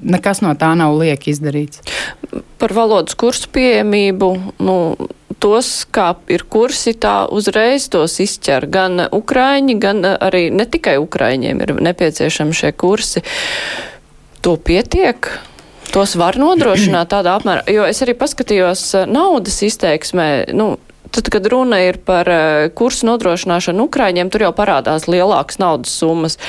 [0.00, 1.84] nekas no tā nav lieki izdarīts.
[2.56, 4.32] Par valodas kursu pieejamību.
[4.64, 4.76] Nu,
[5.46, 8.66] tos, kā ir kursi, tā uzreiz tos izķer.
[8.72, 13.22] Gan ukraiņi, gan arī ne tikai ukraiņiem ir nepieciešami šie kursi.
[14.42, 15.30] To pietiek?
[15.94, 20.26] Tos var nodrošināt tādā apmērā, jo es arī paskatījos eh, naudas izteiksmē,
[20.58, 20.74] nu,
[21.14, 26.40] tad, kad runa ir par eh, kursu nodrošināšanu Ukraiņiem, tur jau parādās lielākas naudas summas.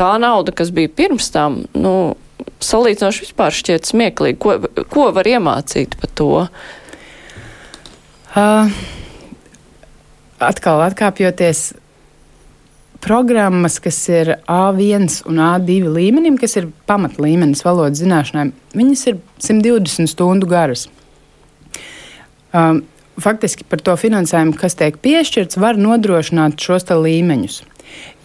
[0.00, 2.16] Tā nauda, kas bija pirms tam, nu,
[2.64, 4.40] salīdzinoši vispār šķiet smieklīgi.
[4.40, 4.56] Ko,
[4.90, 6.34] ko var iemācīt par to?
[8.30, 8.70] Uh,
[10.38, 11.72] atkal atkāpjoties
[13.02, 20.12] programmas, kas ir A1 un A2 līmenim, kas ir pamatlīmenis valodas zināšanām, viņas ir 120
[20.12, 20.86] stundu garas.
[22.52, 22.84] um,
[23.20, 27.62] faktiski par to finansējumu, kas tiek piešķirts, var nodrošināt šos līmeņus.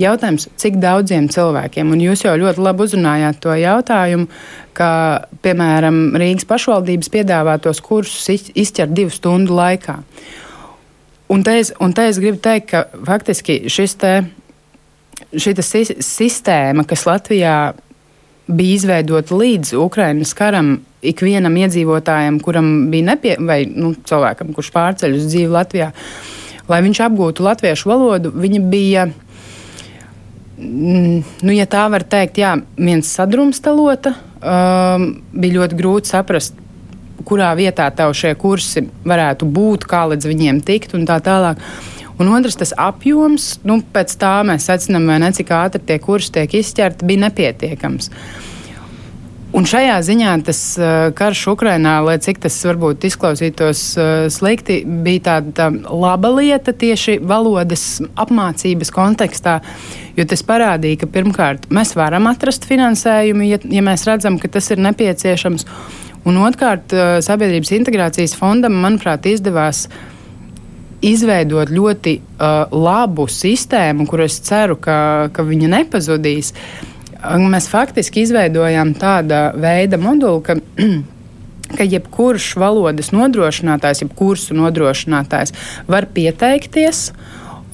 [0.01, 4.27] Jautājums, cik daudziem cilvēkiem, un jūs jau ļoti labi uzrunājāt to jautājumu,
[4.75, 4.89] ka,
[5.45, 10.01] piemēram, Rīgas pašvaldības piedāvātos kursus izķert divu stundu laikā.
[11.31, 14.13] Un te, es, un te es gribu teikt, ka faktiski šis te,
[15.33, 15.55] šī
[16.03, 17.55] sistēma, kas Latvijā
[18.45, 20.75] bija izveidota līdz Ukraiņas karam,
[21.05, 25.91] ikvienam iedzīvotājam, kuram bija nepie, vai nu, cilvēkam, kurš pārceļ uz dzīvi Latvijā,
[26.69, 29.11] lai viņš apgūtu latviešu valodu, viņa bija.
[30.57, 36.55] Nu, ja tā var teikt, jā, viens sadrumstalota, um, bija ļoti grūti saprast,
[37.27, 41.59] kurā vietā tev šie kursi varētu būt, kā līdz viņiem tikt un tā tālāk.
[42.15, 46.31] Un otrs, tas apjoms, nu, pēc tā mēs secinām, vai ne, cik ātri tie kursi
[46.37, 48.07] tiek izķerti, bija nepietiekams.
[49.53, 55.23] Un šajā ziņā tas uh, karš Ukrainā, lai cik tas varbūt izklausītos uh, slikti, bija
[55.27, 59.59] tāda tā laba lieta tieši valodas apmācības kontekstā,
[60.17, 64.71] jo tas parādīja, ka pirmkārt mēs varam atrast finansējumu, ja, ja mēs redzam, ka tas
[64.73, 65.69] ir nepieciešams.
[66.25, 70.03] Un otrkārt, uh, sabiedrības integrācijas fondam, manuprāt, izdevās uh,
[71.05, 74.97] izveidot ļoti uh, labu sistēmu, kur es ceru, ka,
[75.33, 76.53] ka viņa nepazudīs.
[77.51, 80.57] Mēs faktiski izveidojām tāda veida moduli, ka,
[81.77, 85.55] ka jebkurš valodas nodrošinātājs, jeb kursu nodrošinātājs
[85.89, 87.09] var pieteikties.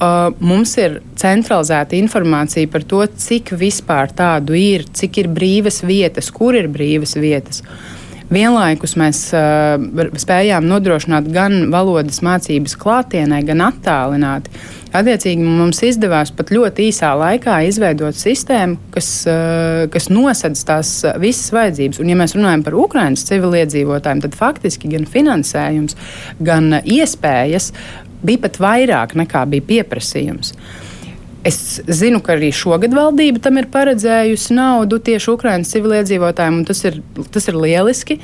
[0.02, 6.32] Uh, mums ir centralizēta informācija par to, cik vispār tādu ir, cik ir brīvas vietas,
[6.34, 7.62] kur ir brīvas vietas.
[7.62, 8.01] Uh,
[8.32, 9.82] Vienlaikus mēs uh,
[10.20, 14.52] spējām nodrošināt gan valodas mācības klātienē, gan attālināti.
[14.92, 21.52] Attiecīgi mums izdevās pat ļoti īsā laikā izveidot sistēmu, kas, uh, kas nosedz tās visas
[21.52, 22.00] vajadzības.
[22.00, 25.98] Un, ja mēs runājam par Ukraiņas civiliedzīvotājiem, tad faktiski gan finansējums,
[26.40, 27.72] gan iespējas
[28.22, 30.54] bija pat vairāk nekā bija pieprasījums.
[30.56, 30.91] Uh,
[31.46, 36.84] Es zinu, ka arī šogad valdība tam ir paredzējusi naudu tieši Ukraiņas civiliedzīvotājiem, un tas
[36.86, 37.00] ir,
[37.34, 38.20] tas ir lieliski.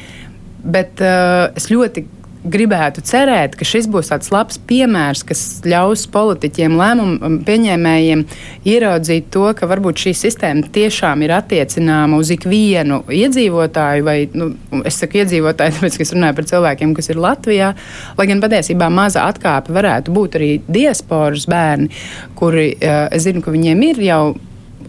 [0.58, 2.04] Bet uh, es ļoti
[2.50, 8.24] gribētu cerēt, ka šis būs tāds labs piemērs, kas ļaus politiķiem, lēmumu pieņēmējiem
[8.68, 14.50] ieraudzīt to, ka varbūt šī sistēma tiešām ir attiecināma uz ikvienu iedzīvotāju, vai nu,
[14.88, 17.72] es saku iedzīvotāju, tāpēc, ka es runāju par cilvēkiem, kas ir Latvijā,
[18.18, 21.90] lai gan patiesībā maza atkāpe varētu būt arī diasporas bērni,
[22.38, 24.22] kuri, eh, es zinu, ka viņiem ir jau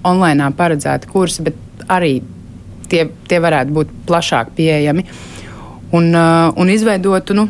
[0.07, 2.19] online paredzēti kursi, bet arī
[2.89, 5.05] tie, tie varētu būt plašāk pieejami
[5.91, 7.37] un, uh, un izveidotu.
[7.37, 7.49] Nu,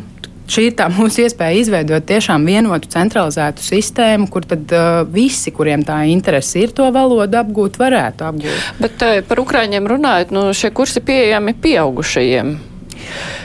[0.50, 5.84] Šī ir tā mūsu iespēja izveidot tiešām vienotu, centralizētu sistēmu, kur tad uh, visi, kuriem
[5.86, 8.64] tā interese ir to valodu apgūt, varētu apgūt.
[8.82, 12.50] Bet uh, par Ukrāņiem runājot, nu, šie kursi pieejami pieaugušajiem.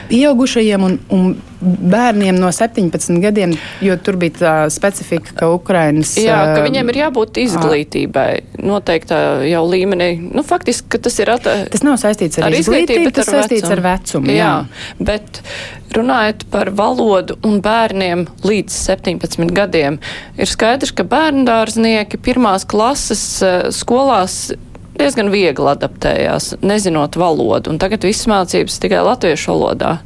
[0.10, 6.14] Pieaugušajiem un, un bērniem no 17 gadiem, jo tur bija tā specifika, ka Ukrainas.
[6.20, 8.30] Jā, ka viņiem ir jābūt izglītībai
[8.62, 10.12] noteiktā jau līmenī.
[10.36, 11.32] Nu, faktiski, ka tas ir.
[11.36, 11.48] At...
[11.74, 13.78] Tas nav saistīts ar, ar izglītību, tas ar saistīts vecumu.
[13.78, 14.36] ar vecumu.
[14.36, 14.52] Jā.
[14.52, 15.42] jā, bet
[15.96, 20.00] runājot par valodu un bērniem līdz 17 gadiem,
[20.38, 23.26] ir skaidrs, ka bērndārznieki pirmās klases
[23.76, 24.54] skolās
[25.00, 29.98] diezgan viegli adaptējās, nezinot valodu, un tagad viss mācības tikai latviešu valodā.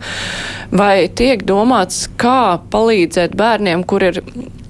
[0.70, 4.22] Vai tiek domāts, kā palīdzēt bērniem, kur ir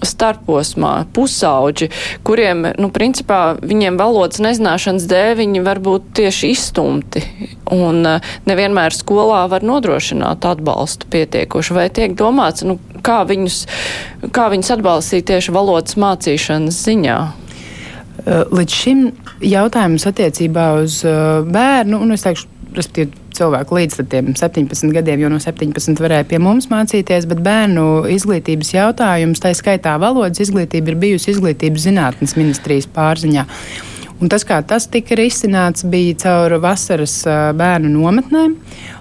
[0.05, 1.89] starposmā, pusauģi,
[2.27, 7.23] kuriem, nu, principā, viņiem valodas nezināšanas dēļ viņi var būt tieši izstumti,
[7.75, 13.61] un eh, nevienmēr skolā var nodrošināt atbalstu pietiekoši, vai tiek domāts, nu, kā viņus,
[14.35, 17.19] kā viņus atbalstīt tieši valodas mācīšanas ziņā?
[18.25, 19.03] Eh, līdz šim
[19.45, 25.39] jautājums attiecībā uz eh, bērnu, un es teikšu, respektīvi, cilvēku līdz 17 gadiem, jo no
[25.39, 31.31] 17 varēja pie mums mācīties, bet bērnu izglītības jautājums, tā skaitā valodas izglītība, ir bijusi
[31.35, 33.45] izglītības zinātnes ministrijas pārziņā.
[34.19, 37.21] Un tas, kā tas tika risināts, bija caur vasaras
[37.55, 38.57] bērnu nometnēm,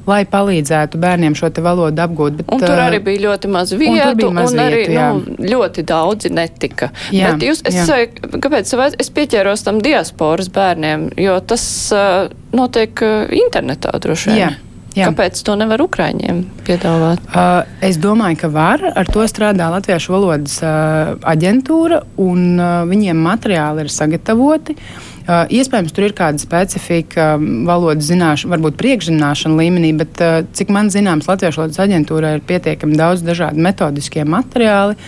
[0.09, 2.39] lai palīdzētu bērniem šo valodu apgūt.
[2.41, 5.85] Bet, un tur arī bija ļoti maz vietu, un, maz un arī vietu, nu, ļoti
[5.89, 6.93] daudzi netika.
[7.15, 8.07] Jā, bet jūs, es, jā.
[8.39, 13.05] kāpēc es pieķēros tam diasporas bērniem, jo tas uh, notiek
[13.45, 14.41] internetā droši vien.
[14.47, 14.55] Jā.
[14.97, 15.13] Jā.
[15.13, 17.21] Kāpēc to nevar Ukrāņiem piedāvāt?
[17.29, 18.83] Uh, es domāju, ka var.
[18.99, 24.75] Ar to strādā Latviešu valodas uh, aģentūra, un uh, viņiem materiāli ir sagatavoti.
[24.75, 27.31] Uh, iespējams, tur ir kāda specifika,
[27.69, 32.99] valodas zināšana, varbūt priekšzināšana līmenī, bet uh, cik man zināms, Latviešu valodas aģentūrā ir pietiekami
[32.99, 34.99] daudz dažādu metodiskie materiāli.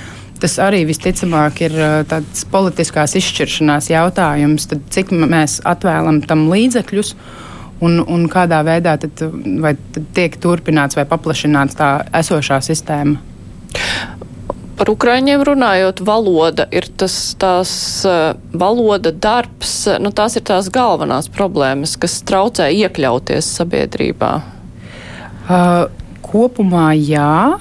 [0.41, 7.15] Tas arī visticamāk ir uh, tāds politiskās izšķiršanās jautājums, tad cik mēs atvēlam tam līdzekļus.
[7.15, 7.47] Uh,
[7.85, 13.21] un, un kādā veidā tad, tad tiek turpināts vai paplašināts tā esošā sistēma.
[14.81, 17.71] Par Ukraiņiem runājot, valoda ir tas tās
[18.09, 24.31] uh, valoda darbs, nu tās ir tās galvenās problēmas, kas traucē iekļauties sabiedrībā.
[25.51, 25.85] Uh,
[26.25, 27.59] kopumā jā.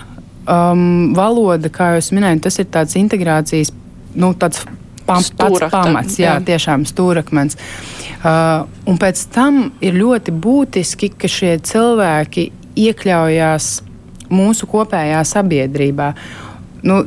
[0.49, 3.73] Um, valoda, kā jau minēju, tas ir tāds integrācijas,
[4.15, 4.63] nu, tāds
[5.03, 7.59] pam, pats pamats, jā, jā, tiešām stūrakmens.
[8.19, 13.71] Uh, un pēc tam ir ļoti būtiski, ka šie cilvēki iekļaujās
[14.31, 16.13] mūsu kopējā sabiedrībā.
[16.85, 17.01] Nu,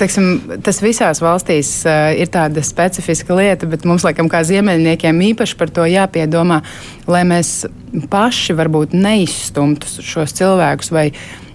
[0.00, 5.58] teiksim, tas visās valstīs uh, ir tāda specifiska lieta, bet mums, laikam, kā ziemeļniekiem, īpaši
[5.60, 6.62] par to jāpiedomā,
[7.10, 7.66] lai mēs
[8.12, 11.10] paši varbūt neizstumtu šos cilvēkus vai,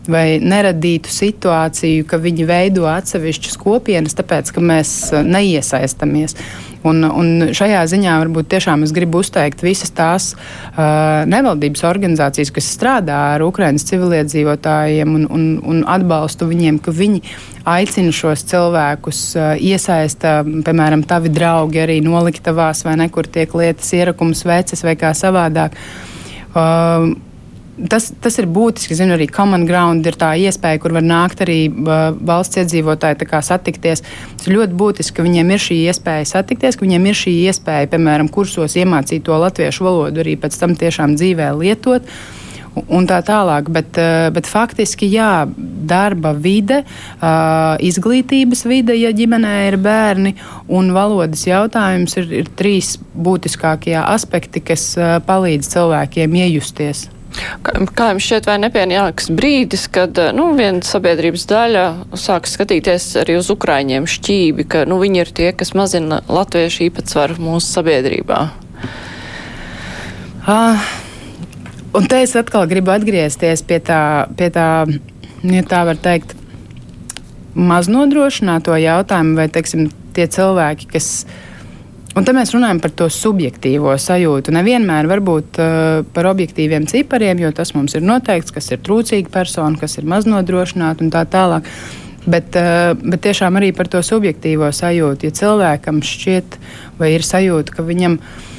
[0.06, 6.38] vai neradītu situāciju, ka viņi veido atsevišķas kopienas, tāpēc, ka mēs uh, neiesaistamies.
[6.88, 12.70] Un, un šajā ziņā varbūt tiešām es gribu uzteikt visas tās uh, nevaldības organizācijas, kas
[12.76, 17.24] strādā ar Ukraiņas civiliedzīvotājiem un, un, un atbalstu viņiem, ka viņi
[17.72, 19.22] aicina šos cilvēkus,
[19.64, 25.80] iesaista, piemēram, tavi draugi arī noliktavās vai nekur tiek lietas ierakums veces vai kā savādāk.
[26.54, 27.14] Uh,
[27.90, 28.96] tas, tas ir būtiski.
[28.98, 34.04] Zinu, arī Common Ground ir tā iespēja, kur var nākt arī valsts iedzīvotāji satikties.
[34.38, 37.92] Tas ir ļoti būtiski, ka viņiem ir šī iespēja satikties, ka viņiem ir šī iespēja,
[37.96, 42.08] piemēram, kursos iemācīt to latviešu valodu, arī pēc tam tiešām dzīvē lietot.
[42.90, 44.00] Un tā tālāk, bet,
[44.34, 45.46] bet faktiski, jā,
[45.86, 46.80] darba vide,
[47.86, 50.34] izglītības vide, ja ģimenē ir bērni,
[50.74, 54.96] un valodas jautājums ir, ir trīs būtiskākie aspekti, kas
[55.28, 57.12] palīdz cilvēkiem iejusties.
[57.34, 61.86] Kā jums šķiet, vai nepienāks brīdis, kad nu, viena sabiedrības daļa
[62.20, 67.40] sāks skatīties arī uz Ukraiņiem šķīvi, ka nu, viņi ir tie, kas mazina latviešu īpatsvaru
[67.42, 68.44] mūsu sabiedrībā?
[70.44, 70.86] Uh,
[71.96, 74.04] un te es atkal gribu atgriezties pie tā,
[74.38, 74.68] pie tā
[75.52, 76.36] ja tā var teikt,
[77.54, 81.10] maznodrošināto jautājumu, vai teiksim, tie cilvēki, kas
[82.14, 84.54] Un te mēs runājam par to subjektīvo sajūtu.
[84.54, 89.80] Nevienmēr varbūt uh, par objektīviem cipariem, jo tas mums ir noteikts, kas ir trūcīga persona,
[89.82, 91.68] kas ir maznodrošināta un tā tālāk.
[92.24, 95.28] Bet, uh, bet tiešām arī par to subjektīvo sajūtu.
[95.28, 96.60] Ja cilvēkam šķiet,
[97.02, 98.53] vai ir sajūta, ka viņam ir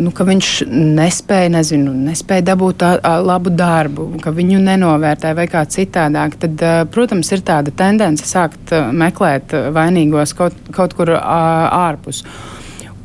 [0.00, 2.92] nu, ka viņš nespēja, nezinu, nespēja dabūt tā,
[3.24, 9.54] labu darbu, ka viņu nenovērtē vai kā citādāk, tad, protams, ir tāda tendence sākt meklēt
[9.74, 12.24] vainīgos kaut, kaut kur ārpus.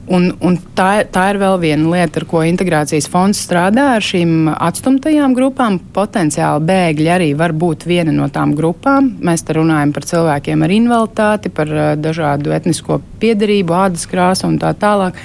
[0.06, 4.52] Un, un tā, tā ir vēl viena lieta, ar ko integrācijas fonds strādā ar šīm
[4.54, 5.80] atstumtajām grupām.
[5.96, 9.16] Potenciāli bēgļi arī var būt viena no tām grupām.
[9.26, 14.76] Mēs te runājam par cilvēkiem ar invaliditāti, par dažādu etnisko piedarību, ādas krāsu un tā
[14.78, 15.18] tālāk.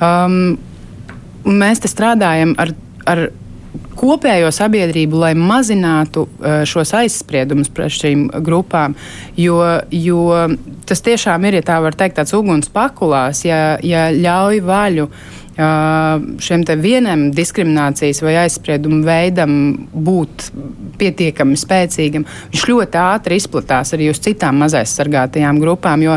[0.00, 0.56] Um,
[1.44, 2.74] mēs strādājam ar,
[3.08, 3.26] ar
[3.96, 8.96] kopējo sabiedrību, lai mazinātu uh, šos aizspriedumus pret šīm grupām.
[9.38, 9.60] Jo,
[9.92, 10.24] jo
[10.88, 15.08] tas tiešām ir, ja tā var teikt, tāds uguns pakulās, ja, ja ļauj vaļu.
[15.52, 19.50] Uh, šiem vienam diskriminācijas vai aizspriedumu veidam
[19.92, 20.46] būt
[20.96, 22.24] pietiekami spēcīgam,
[22.54, 26.06] viņš ļoti ātri izplatās arī uz citām mazaizsargātajām grupām.
[26.06, 26.16] Jo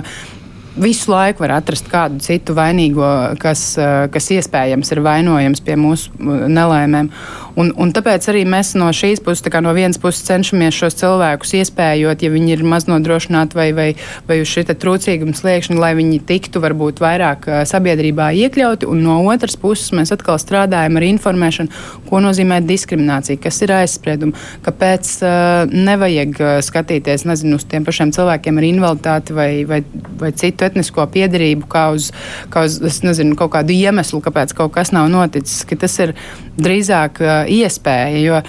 [0.81, 3.07] visu laiku var atrast kādu citu vainīgo,
[3.41, 7.11] kas, eh, kas iespējams ir vainojams pie mūsu nelaimēm.
[7.55, 12.25] Un, un tāpēc arī mēs no šīs puses, no vienas puses cenšamies šos cilvēkus iespējot,
[12.25, 13.87] ja viņi ir maznodrošināti vai, vai,
[14.27, 18.89] vai uz šī trūcīguma sliekšņa, lai viņi tiktu varbūt vairāk sabiedrībā iekļauti.
[18.91, 24.35] Un no otras puses mēs atkal strādājam ar informēšanu, ko nozīmē diskriminācija, kas ir aizspriedumi,
[24.65, 29.81] kāpēc uh, nevajag skatīties nezinu, uz tiem pašiem cilvēkiem ar invaliditāti vai, vai,
[30.19, 32.11] vai citu etnisko piedarību, kā uz,
[32.51, 35.63] kā uz nezinu, kaut kādu iemeslu, kāpēc kaut kas nav noticis.
[35.85, 36.15] Tas ir
[36.59, 38.21] drīzāk uh, iespēja.
[38.21, 38.41] Jo,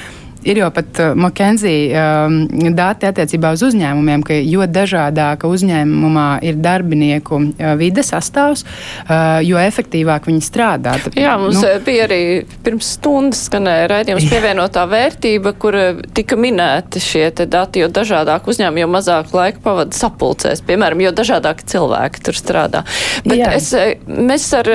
[0.47, 2.37] Ir jau pat uh, McKenzie um,
[2.77, 9.59] dati attiecībā uz uzņēmumiem, ka jo dažādāka uzņēmumā ir darbinieku uh, vides sastāvs, uh, jo
[9.59, 10.97] efektīvāk viņi strādā.
[11.03, 12.21] Tad, Jā, mums nu, bija arī
[12.67, 18.85] pirms stundas skanēja raidījums pievienotā vērtība, kur uh, tika minēti šie dati, jo dažādāk uzņēmumi,
[18.85, 22.87] jo mazāk laika pavada sapulcēs, piemēram, jo dažādāk cilvēki tur strādā.
[23.27, 23.51] Bet Jā.
[23.59, 23.73] es,
[24.07, 24.71] mēs ar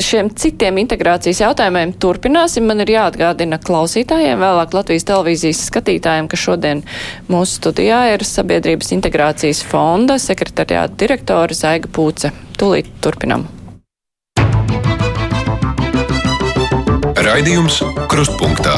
[0.00, 2.66] šiem citiem integrācijas jautājumiem turpināsim.
[2.68, 4.89] Man ir jāatgādina klausītājiem vēlāk Latvijas.
[4.90, 6.80] Latvijas televīzijas skatītājiem, ka šodien
[7.30, 12.32] mūsu studijā ir Sabiedrības integrācijas fonda sekretariāta direktore Zaiga Pūce.
[12.58, 13.44] Tūlīt turpinam.
[17.14, 17.78] Raidījums
[18.10, 18.74] Krustpunktā.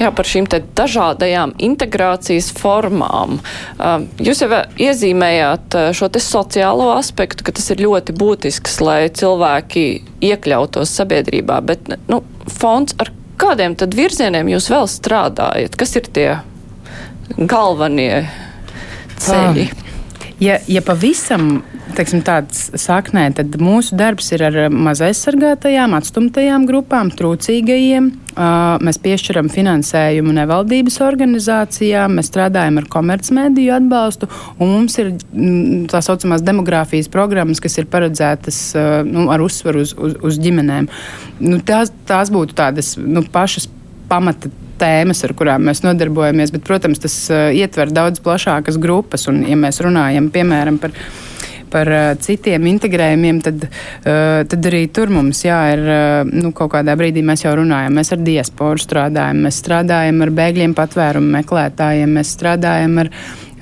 [0.00, 3.36] Jā, par šīm dažādajām integrācijas formām.
[4.16, 9.86] Jūs jau iezīmējāt šo sociālo aspektu, ka tas ir ļoti būtisks, lai cilvēki
[10.32, 13.12] iekļautos sabiedrībā, bet nu, fonds ar
[13.46, 15.78] kādiem tad virzieniem jūs vēl strādājat?
[15.78, 16.28] Kas ir tie
[17.36, 18.26] galvenie
[19.22, 19.68] ceļi?
[19.70, 19.85] Ah.
[20.40, 21.62] Ja, ja pavisam
[21.96, 28.10] teiksim, tāds saknē, tad mūsu darbs ir ar mazaizsargātajām, atstumtajām grupām, trūcīgajiem.
[28.84, 34.28] Mēs piešķiram finansējumu nevaldības organizācijām, mēs strādājam ar komercmediju atbalstu,
[34.58, 38.60] un mums ir mm, tā saucamās demogrāfijas programmas, kas ir paredzētas
[39.08, 40.90] nu, ar uzsvaru uz, uz, uz ģimenēm.
[41.46, 43.70] Nu, tās, tās būtu tādas nu, pašas
[44.10, 49.28] pamata tēmas, ar kurām mēs nodarbojamies, bet, protams, tas uh, ietver daudz plašākas grupas.
[49.32, 50.94] Un, ja mēs runājam, piemēram, par
[51.70, 56.72] par uh, citiem integrējumiem, tad, uh, tad arī tur mums jā, ir uh, nu, kaut
[56.76, 57.96] kādā brīdī mēs jau runājam.
[57.96, 63.12] Mēs ar diasporu strādājam, mēs strādājam ar bēgļiem, patvērumu meklētājiem, mēs strādājam ar,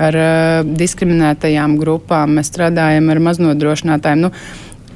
[0.09, 4.29] ar uh, diskriminētajām grupām, mēs strādājam ar maznodrošinātājiem.
[4.29, 4.33] Nu,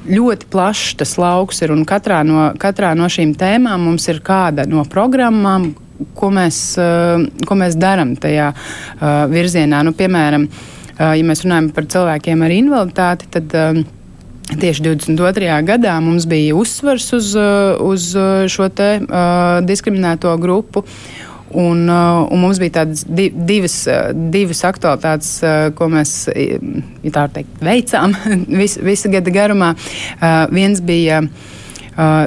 [0.09, 4.69] ļoti plašs tas lauks ir, un katrā no, katrā no šīm tēmām mums ir kāda
[4.69, 5.73] no programmām,
[6.18, 9.82] ko mēs, eh, ko mēs darām tajā eh, virzienā.
[9.86, 13.86] Nu, piemēram, eh, ja mēs runājam par cilvēkiem ar invaliditāti, tad
[14.49, 15.59] Tieši 22.
[15.61, 17.34] gadā mums bija uzsvars uz,
[17.84, 18.05] uz
[18.49, 20.86] šo te, uh, diskriminēto grupu.
[21.53, 23.76] Un, un mums bija tādas di divas,
[24.32, 25.34] divas aktualitātes,
[25.76, 28.16] ko mēs ja teikt, veicām
[28.62, 29.74] vis, visu gada garumā.
[30.49, 31.26] Viens bija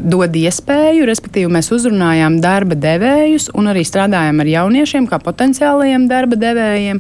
[0.04, 6.40] dod iespēju, respektīvi mēs uzrunājām darba devējus un arī strādājām ar jauniešiem kā potenciālajiem darba
[6.40, 7.00] devējiem,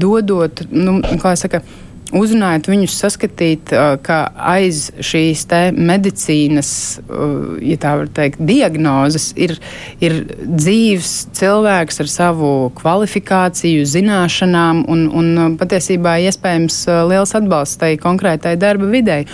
[0.00, 1.60] dodot, nu, kā saka,
[2.14, 3.72] uzrunājot viņus saskatīt,
[4.04, 4.18] ka
[4.54, 6.70] aiz šīs medicīnas,
[7.64, 9.56] ja tā var teikt, diagnozes ir,
[10.04, 18.56] ir dzīves cilvēks ar savu kvalifikāciju, zināšanām un, un patiesībā iespējams liels atbalsts tai konkrētai
[18.60, 19.26] darba videi.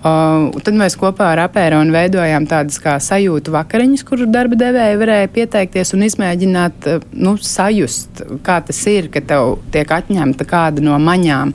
[0.00, 5.28] Uh, tad mēs kopā ar apēnu veidojām tādas kā sajūtu vakariņas, kur darba devēja varēja
[5.34, 6.88] pieteikties un izmēģināt,
[7.20, 11.52] nu, sajust, kā tas ir, ka tev tiek atņemta kāda no maņām.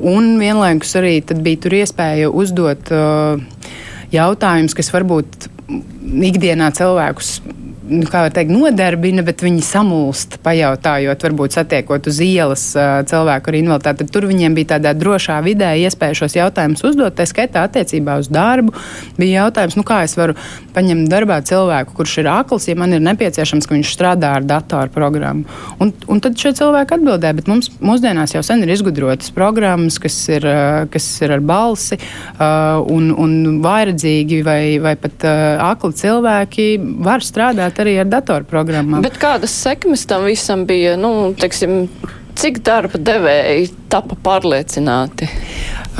[0.00, 3.38] Un vienlaikus arī bija tur iespēja uzdot uh,
[4.10, 5.46] jautājumus, kas varbūt
[6.26, 7.36] ikdienā cilvēkus
[7.90, 12.64] nu, kā var teikt, nodarbina, bet viņi samulst, pajautājot, varbūt satiekot uz ielas
[13.10, 14.06] cilvēku ar invaliditāti.
[14.12, 17.16] Tur viņiem bija tādā drošā vidē iespēja šos jautājumus uzdot.
[17.18, 18.74] Tā skaitā attiecībā uz darbu
[19.18, 20.36] bija jautājums, nu, kā es varu
[20.76, 25.58] paņemt darbā cilvēku, kurš ir akls, ja man ir nepieciešams, ka viņš strādā ar datorprogrammu.
[25.82, 30.16] Un, un tad šie cilvēki atbildēja, bet mums mūsdienās jau sen ir izgudrotas programmas, kas
[30.30, 30.46] ir,
[30.92, 31.98] kas ir ar balsi
[32.38, 36.68] un, un vairadzīgi vai, vai pat akli cilvēki
[37.04, 39.04] var strādāt arī ar datorprogrammām.
[39.04, 40.96] Bet kādas sekmes tam visam bija?
[41.00, 41.84] Nu, teiksim,
[42.40, 45.28] cik darba devēji tapa pārliecināti?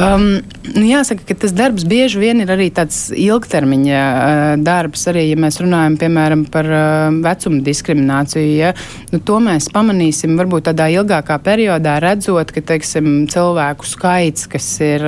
[0.01, 0.39] Um,
[0.77, 5.03] nu jāsaka, ka tas darbs bieži vien ir arī tāds ilgtermiņa uh, darbs.
[5.11, 8.71] Arī, ja mēs runājam piemēram par uh, vecuma diskrimināciju, ja,
[9.11, 15.07] nu, to mēs pamanīsim varbūt tādā ilgākā periodā, redzot, ka teiksim, cilvēku skaits, kas ir,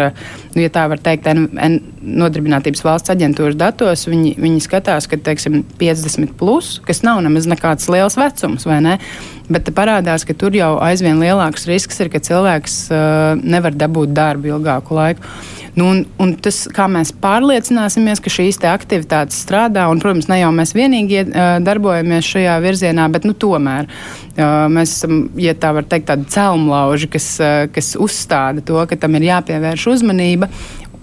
[0.52, 5.20] nu, ja tā var teikt, N, N, nodarbinātības valsts aģentūras datos, viņi, viņi skatās, ka
[5.30, 8.98] teiksim, 50 plus, kas nav nemaz nekāds liels vecums, vai ne?
[9.52, 14.52] Bet parādās, ka tur jau aizvien lielāks risks ir, ka cilvēks uh, nevar dabūt darbu
[14.54, 15.34] ilgāku laiku.
[15.72, 20.50] Nu, un, un tas, kā mēs pārliecināsimies, ka šīs aktivitātes strādā, un, protams, ne jau
[20.52, 25.88] mēs vienīgie uh, darbojamies šajā virzienā, bet nu, tomēr uh, mēs esam, ja tā var
[25.88, 27.32] teikt, tādi celmlauži, kas,
[27.72, 30.50] kas uzstāda to, ka tam ir jāpievērš uzmanība.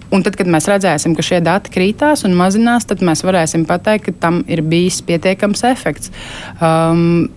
[0.10, 4.08] Un tad, kad mēs redzēsim, ka šie dati krītās un mazinās, tad mēs varēsim pateikt,
[4.08, 6.10] ka tam ir bijis pietiekams efekts.
[6.58, 7.30] Um,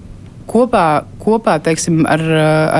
[0.50, 2.22] kopā, kopā teiksim, ar,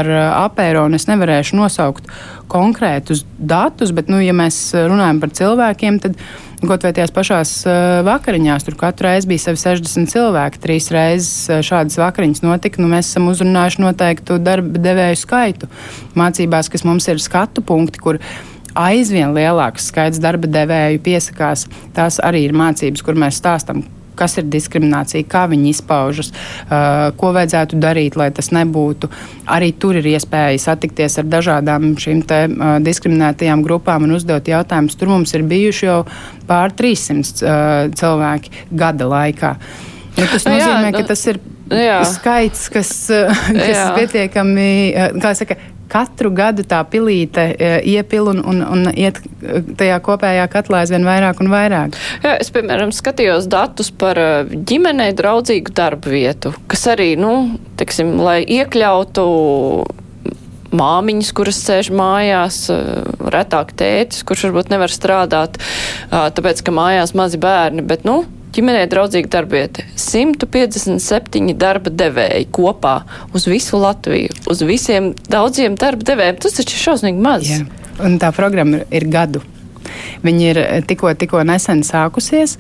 [0.02, 0.12] ar
[0.46, 2.08] apēnu es nevarēšu nosaukt
[2.52, 6.18] konkrētus datus, bet, nu, ja mēs runājam par cilvēkiem, tad
[6.62, 7.52] kaut vai tajās pašās
[8.06, 10.60] vakariņās tur katru reizi bija sevi 60 cilvēki.
[10.62, 12.82] Trīs reizes šādas vakariņas notika.
[12.82, 15.70] Nu, mēs esam uzrunājuši noteiktu darba devēju skaitu.
[16.18, 18.20] Mācībās, kas mums ir skatu punkti, kur
[18.78, 23.82] aizvien lielāks skaits darba devēju piesakās, tās arī ir mācības, kur mēs stāstām
[24.18, 26.32] kas ir diskriminācija, kā viņi izpaužas,
[27.18, 29.10] ko vajadzētu darīt, lai tas nebūtu.
[29.52, 32.24] Arī tur ir iespēja satikties ar dažādām šīm
[32.84, 34.98] diskriminētajām grupām un uzdot jautājumus.
[34.98, 36.02] Tur mums ir bijuši jau
[36.48, 39.56] pār 300 uh, cilvēki gada laikā.
[40.12, 41.38] Nu, tas nu nozīmē, jā, nu, ka tas ir
[41.72, 42.00] jā.
[42.08, 42.90] skaits, kas,
[43.60, 43.86] kas jā.
[43.96, 44.66] pietiekami,
[45.22, 45.56] kā saka,
[45.92, 51.06] katru gadu tā pilīte e, iepil un, un, un iet e, tajā kopējā katlā aizvien
[51.06, 51.98] vairāk un vairāk.
[52.24, 54.28] Jā, es, piemēram, skatījos datus par e,
[54.68, 57.32] ģimenei draudzīgu darbu vietu, kas arī, nu,
[57.80, 59.26] teiksim, lai iekļautu
[60.72, 62.62] māmiņas, kuras sēž mājās,
[63.34, 65.58] retāk tētis, kurš varbūt nevar strādāt,
[66.08, 68.22] tāpēc, ka mājās mazi bērni, bet, nu,
[68.52, 72.98] ģimenē draudzīga darbieta, 157 darba devēji kopā
[73.36, 76.40] uz visu Latviju, uz visiem daudziem darba devējiem.
[76.42, 77.48] Tas taču ir šausmīgi maz.
[77.48, 77.64] Jā.
[78.04, 79.42] Un tā programma ir gadu.
[80.22, 82.56] Viņa ir tikko, tikko nesen sākusies,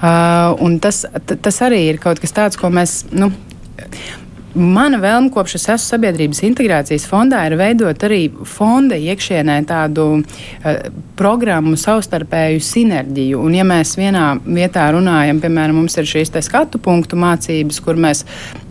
[0.00, 3.04] uh, un tas, tas arī ir kaut kas tāds, ko mēs.
[3.14, 3.30] Nu,
[4.54, 10.76] Mana vēlme kopš es esmu sabiedrības integrācijas fondā ir veidot arī fonda iekšienē tādu uh,
[11.18, 13.40] programmu savstarpēju sinerģiju.
[13.42, 18.22] Un, ja mēs vienā vietā runājam, piemēram, mums ir šīs skatu punktu mācības, kur mēs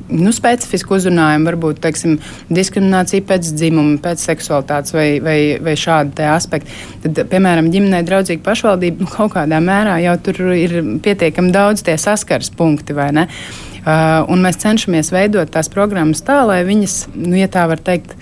[0.08, 2.16] nu, specifiski uzrunājam, varbūt teiksim,
[2.54, 6.80] diskrimināciju pēc dzimuma, pēc seksualitātes vai, vai, vai šādi aspekti.
[7.04, 12.00] Tad, piemēram, ģimenei draudzīga pašvaldība nu, kaut kādā mērā jau tur ir pietiekami daudz tie
[12.00, 13.28] saskars punkti, vai ne?
[13.28, 18.16] Uh, un mēs cenšamies veidot tās programmas tā, lai viņas, nu, ja tā var teikt,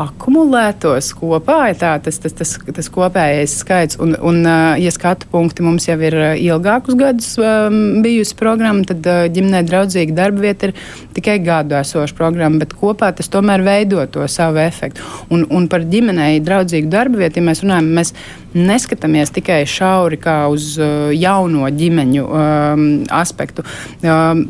[0.00, 1.58] akumulētos kopā.
[1.78, 4.42] Tā, tas, tas, tas, tas kopējais skaits, un, un
[4.78, 10.16] ja skatu punkti mums jau ir ilgākus gadus um, bijusi programma, tad uh, ģimenei draudzīga
[10.16, 10.76] darba vieta ir
[11.16, 15.04] tikai gadu esoša programma, bet kopā tas tomēr veido to savu efektu.
[15.34, 18.14] Un, un par ģimenei draudzīgu darba vietu, ja mēs runājam, mēs
[18.54, 23.64] neskatāmies tikai šauri kā uz uh, jauno ģimeņu um, aspektu.
[24.02, 24.46] Um,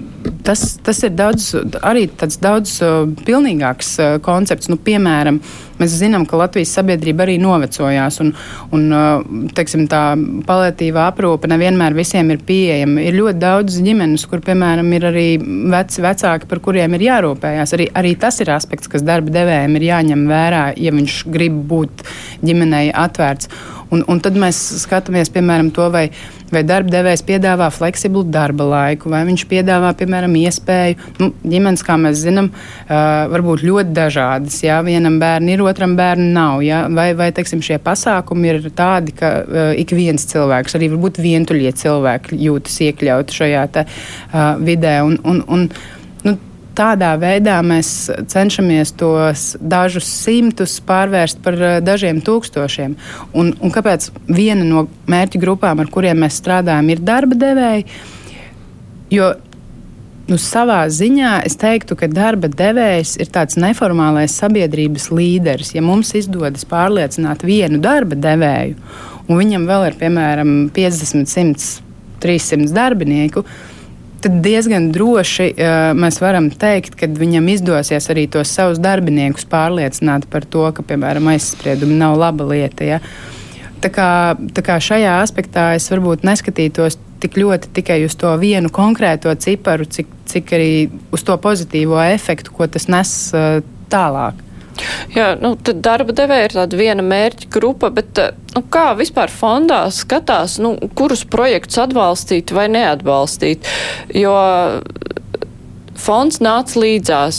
[0.46, 4.70] tas, tas ir daudz, arī tāds daudz uh, pilnīgāks uh, koncepts.
[4.72, 5.40] Nu, piemēram,
[5.80, 8.32] mēs zinām, ka Latvijas sabiedrība arī novecojās, un,
[8.76, 9.24] un uh,
[9.56, 10.02] teiksim, tā
[10.48, 13.04] paliatīvā aprūpe nevienmēr visiem ir pieejama.
[13.06, 15.26] Ir ļoti daudz ģimenes, kur, piemēram, ir arī
[15.72, 17.74] veci vecāki, par kuriem ir jārūpējās.
[17.76, 22.04] Arī, arī tas ir aspekts, kas darba devējiem ir jāņem vērā, ja viņš grib būt
[22.44, 23.50] ģimenei atvērts.
[23.90, 26.04] Un, un tad mēs skatāmies, piemēram, to, vai,
[26.52, 30.98] vai darba devējs piedāvā fleksiblu darba laiku, vai viņš piedāvā, piemēram, iespēju.
[31.20, 32.96] Nu, ģimenes, kā mēs zinām, uh,
[33.32, 34.60] var būt ļoti dažādas.
[34.64, 36.64] Jā, vienam bērnam ir, otram bērnam nav.
[36.66, 41.22] Jā, vai, vai teiksim, šie pasākumi ir tādi, ka uh, ik viens cilvēks, arī varbūt
[41.22, 45.00] vientuļie cilvēki, jūtas iekļauti šajā te, uh, vidē.
[45.06, 45.68] Un, un, un,
[46.80, 47.90] tādā veidā mēs
[48.32, 52.96] cenšamies tos dažus simtus pārvērst par eh, dažiem tūkstošiem.
[53.36, 57.86] Un, un kāpēc viena no mērķu grupām, ar kuriem mēs strādājam, ir darba devēji?
[59.10, 59.32] Jo
[60.30, 65.74] nu, savā ziņā es teiktu, ka darba devējs ir tāds neformālais sabiedrības līderis.
[65.74, 68.78] Ja mums izdodas pārliecināt vienu darba devēju,
[69.26, 71.68] un viņam vēl ir piemēram 50, 100,
[72.22, 73.79] 300 darbinieku, tad
[74.22, 80.28] tad diezgan droši uh, mēs varam teikt, ka viņam izdosies arī tos savus darbiniekus pārliecināt
[80.30, 82.86] par to, ka, piemēram, aizspriedumi nav laba lieta.
[82.86, 83.00] Ja?
[83.80, 84.10] Tā kā,
[84.56, 89.84] tā kā šajā aspektā es varbūt neskatītos tik ļoti tikai uz to vienu konkrēto ciparu,
[89.88, 90.72] cik, cik arī
[91.12, 93.60] uz to pozitīvo efektu, ko tas nes uh,
[93.92, 94.46] tālāk.
[95.14, 99.32] Jā, nu, tad darba devēja ir tāda viena mērķa grupa, bet eh, nu, kā vispār
[99.32, 103.68] fondā skatās, nu, kurus projektus atbalstīt vai neatbalstīt?
[104.16, 104.34] Jo
[106.00, 107.38] fonds nāca līdzās.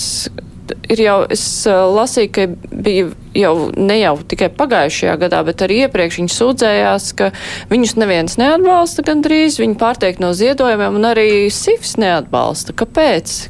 [0.92, 5.82] Ir jau, es eh, lasīju, ka bija jau ne jau tikai pagājušajā gadā, bet arī
[5.86, 7.32] iepriekš viņi sūdzējās, ka
[7.72, 12.76] viņus neviens neatbalsta gandrīz, viņi pārtiek no ziedojumiem un arī SIFs neatbalsta.
[12.78, 13.42] Kāpēc?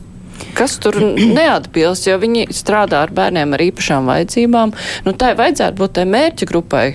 [0.58, 0.98] Kas tur
[1.38, 4.76] neatbilst, jo viņi strādā ar bērniem ar īpašām vajadzībām.
[5.08, 6.86] Nu, tā vajadzētu būt tai mērķa grupai.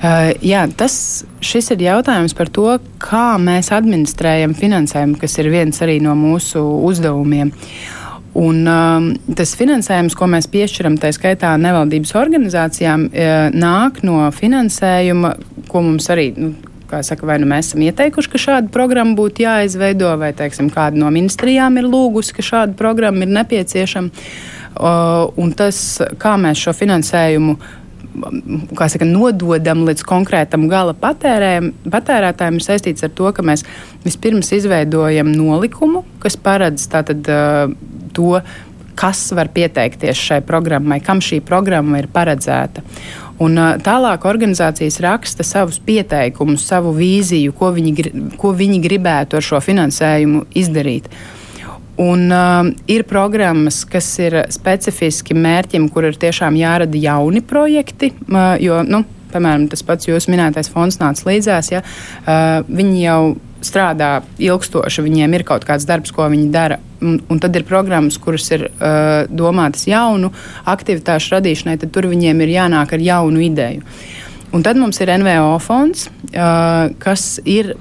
[0.00, 0.94] Uh, jā, tas
[1.52, 7.52] ir jautājums par to, kā mēs administrējam finansējumu, kas ir viens arī no mūsu uzdevumiem.
[8.40, 15.34] Un, um, tas finansējums, ko mēs piešķiram, tā skaitā nevaldības organizācijām, uh, nāk no finansējuma,
[15.68, 16.54] ko mums arī nu,
[17.06, 21.10] saka, vai nu mēs esam ieteikuši, ka šāda programma būtu jāizveido, vai teiksim, kāda no
[21.14, 24.24] ministrijām ir lūgusi, ka šāda programma ir nepieciešama.
[25.40, 25.82] Un tas,
[26.22, 27.58] kā mēs šo finansējumu
[28.90, 33.64] saka, nododam līdz konkrētam gala patērētājiem, ir saistīts ar to, ka mēs
[34.04, 37.30] vispirms izveidojam nolikumu, kas paredz tātad,
[38.16, 38.32] to,
[39.00, 42.84] kas var pieteikties šai programmai, kam šī programma ir paredzēta.
[43.40, 48.10] Un, tālāk organizācijas raksta savus pieteikumus, savu vīziju, ko viņi,
[48.40, 51.08] ko viņi gribētu ar šo finansējumu izdarīt.
[52.00, 58.12] Un, uh, ir programmas, kas ir specifiski mērķim, kur ir tiešām jārada jauni projekti.
[58.28, 61.72] Uh, jo, nu, piemēram, tas pats jūsu minētais fonds nāca līdzās.
[61.74, 63.20] Ja, uh, viņi jau
[63.64, 66.80] strādā ilgstoši, viņiem ir kaut kāds darbs, ko viņi dara.
[67.00, 70.28] Un, un tad ir programmas, kuras ir uh, domātas jaunu
[70.68, 73.86] aktivitāšu radīšanai, tad tur viņiem ir jānāk ar jaunu ideju.
[74.52, 77.72] Un tad mums ir NVO fonds, uh, kas ir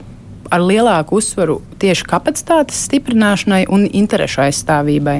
[0.49, 5.19] ar lielāku uzsvaru tieši kapacitātes stiprināšanai un interešu aizstāvībai.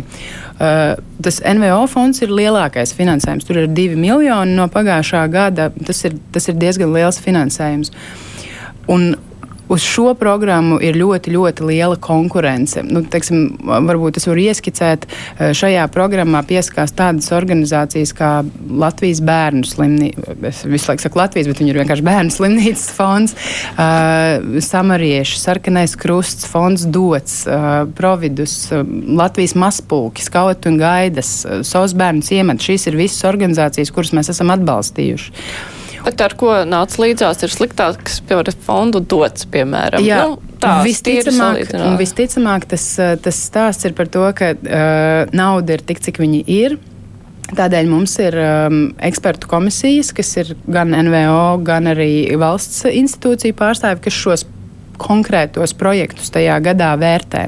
[0.59, 3.47] Uh, tas NVO fonds ir lielākais finansējums.
[3.47, 5.69] Tur ir divi miljoni no pagājušā gada.
[5.85, 7.93] Tas ir, tas ir diezgan liels finansējums.
[8.89, 9.11] Un
[9.69, 12.81] uz šo programmu ir ļoti, ļoti liela konkurence.
[12.85, 18.31] Nu, teiksim, varbūt es varu ieskicēt, eh, šajā programmā pieskās tādas organizācijas kā
[18.69, 20.35] Latvijas bērnu slimnīca.
[20.49, 23.35] Es visu laiku saku Latvijas, bet viņi ir vienkārši bērnu slimnīcas fonds,
[23.77, 31.61] uh, Samarieši, Sarkanais krusts, fonds Dots, uh, Providus, uh, Latvijas mazpulki, Skautu un Gaidas, uh,
[31.63, 32.65] Savs bērnu ciemats.
[32.65, 35.78] Šīs ir visas organizācijas, kuras mēs esam atbalstījuši.
[36.05, 40.05] Bet ar ko nāca līdzās ir sliktāks, piemēram, fondu dots, piemēram.
[40.05, 40.21] Jā.
[40.27, 42.83] Nu, Tā, visticamāk, visticamāk tas,
[43.23, 46.75] tas stāsts ir par to, ka uh, nauda ir tik, cik viņi ir.
[47.55, 54.03] Tādēļ mums ir um, ekspertu komisijas, kas ir gan NVO, gan arī valsts institūciju pārstāvi,
[54.03, 54.45] kas šos
[54.99, 57.47] konkrētos projektus tajā gadā vērtē.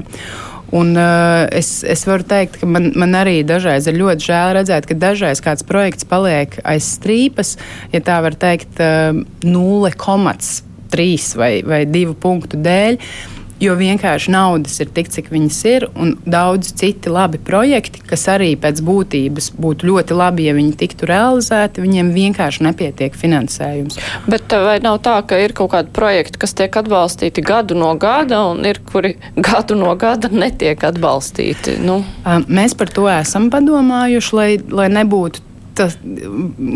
[0.72, 4.88] Un, uh, es, es varu teikt, ka man, man arī dažreiz ir ļoti žēl redzēt,
[4.88, 7.58] ka dažreiz kāds projekts paliek aiz strīpas,
[7.92, 9.12] ja tā var teikt, uh,
[9.44, 12.96] 0,3 vai, vai 2 punktu dēļ.
[12.96, 18.26] Uh, jo vienkārši naudas ir tik, cik viņas ir, un daudz citi labi projekti, kas
[18.32, 24.00] arī pēc būtības būtu ļoti labi, ja viņi tiktu realizēti, viņiem vienkārši nepietiek finansējums.
[24.26, 28.42] Bet vai nav tā, ka ir kaut kādi projekti, kas tiek atbalstīti gadu no gada,
[28.50, 29.14] un ir kuri
[29.48, 31.78] gadu no gada netiek atbalstīti?
[31.86, 32.02] Nu?
[32.48, 35.96] Mēs par to esam padomājuši, lai, lai nebūtu tas,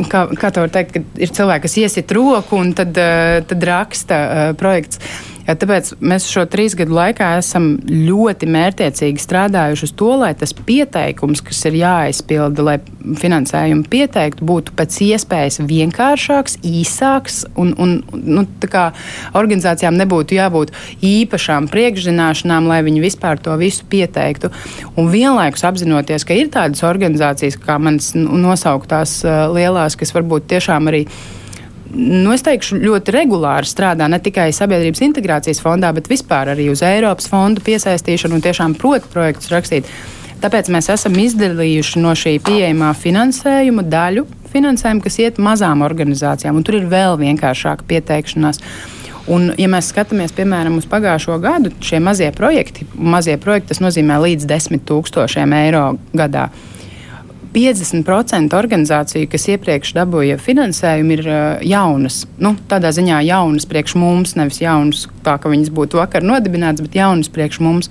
[0.09, 2.97] kā, kā tā var teikt, ir cilvēki, kas iesit roku un tad,
[3.51, 4.21] tad raksta
[4.57, 5.03] projekts.
[5.47, 10.51] Ja, tāpēc mēs šo trīs gadu laikā esam ļoti mērķiecīgi strādājuši uz to, lai tas
[10.57, 12.75] pieteikums, kas ir jāizpilda, lai
[13.21, 17.95] finansējumu pieteiktu, būtu pēc iespējas vienkāršāks, īsāks un, un
[18.27, 18.43] nu,
[19.39, 20.75] organizācijām nebūtu jābūt
[21.07, 24.51] īpašām priekšzināšanām, lai viņi vispār to visu pieteiktu.
[24.99, 29.21] Un vienlaikus apzinoties, ka ir tādas organizācijas, kā manas nosauktās
[29.55, 31.07] lielās, kas varbūt tiešām arī
[31.95, 36.83] nu, es teikšu, ļoti regulāri strādā ne tikai sabiedrības integrācijas fondā, bet vispār arī uz
[36.87, 39.91] Eiropas fondu piesaistīšanu un tiešām prot projektus rakstīt.
[40.43, 46.67] Tāpēc mēs esam izdalījuši no šī pieejamā finansējuma daļu finansējumu, kas iet mazām organizācijām, un
[46.67, 48.61] tur ir vēl vienkāršāka pieteikšanās.
[49.33, 54.21] Un, ja mēs skatāmies, piemēram, uz pagājušo gadu, šie mazie projekti, mazie projekti tas nozīmē
[54.23, 56.47] līdz 10 tūkstošiem eiro gadā.
[57.57, 62.25] 50% organizāciju, kas iepriekš dabūja finansējumu, ir uh, jaunas.
[62.43, 66.99] Nu, tādā ziņā jaunas priekš mums, nevis jaunas tā, ka viņas būtu vakar nodibinātas, bet
[67.01, 67.89] jaunas priekš mums.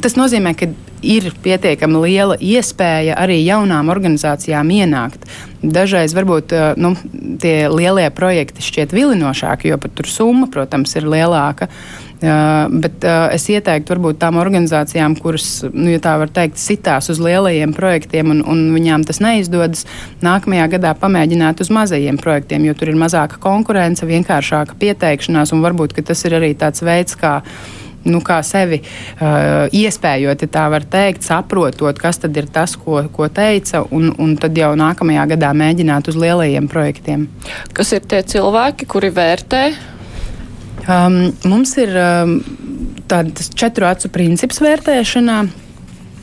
[0.00, 0.70] Tas nozīmē, ka
[1.04, 5.26] ir pietiekami liela iespēja arī jaunām organizācijām ienākt.
[5.60, 6.94] Dažreiz varbūt uh, nu,
[7.42, 11.68] tie lielie projekti šķiet vilinošāki, jo pat tur summa, protams, ir lielāka.
[12.22, 13.04] Bet
[13.34, 18.30] es ieteiktu varbūt tām organizācijām, kuras, nu, ja tā var teikt, sitās uz lielajiem projektiem
[18.30, 19.84] un, un viņām tas neizdodas,
[20.22, 25.98] nākamajā gadā pamēģināt uz mazajiem projektiem, jo tur ir mazāka konkurence, vienkāršāka pieteikšanās un varbūt
[26.06, 27.40] tas ir arī tāds veids, kā
[28.04, 33.00] nu, kā sevi uh, iespējot, ja tā var teikt, saprotot, kas tad ir tas, ko,
[33.14, 37.28] ko teica, un, un tad jau nākamajā gadā mēģināt uz lielajiem projektiem.
[37.76, 39.64] Kas ir tie cilvēki, kuri vērtē
[40.82, 42.38] Um, mums ir um,
[43.10, 45.42] tāds četru acu princips vērtēšanā.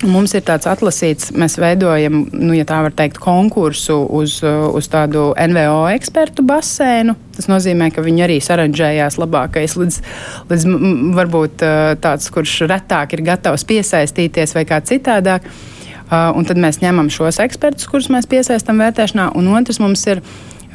[0.07, 5.33] Mums ir tāds atlasīts, mēs veidojam, nu, ja tā var teikt, konkursu uz, uz tādu
[5.35, 7.17] NVO ekspertu basēnu.
[7.35, 9.97] Tas nozīmē, ka viņi arī saranžējās labākais, līdz,
[10.51, 10.67] līdz
[11.19, 11.65] varbūt
[11.99, 15.51] tāds, kurš retāk ir gatavs piesaistīties vai kā citādāk.
[16.09, 20.23] Uh, un tad mēs ņemam šos ekspertus, kurus mēs piesaistām vērtēšanā, un otrs mums ir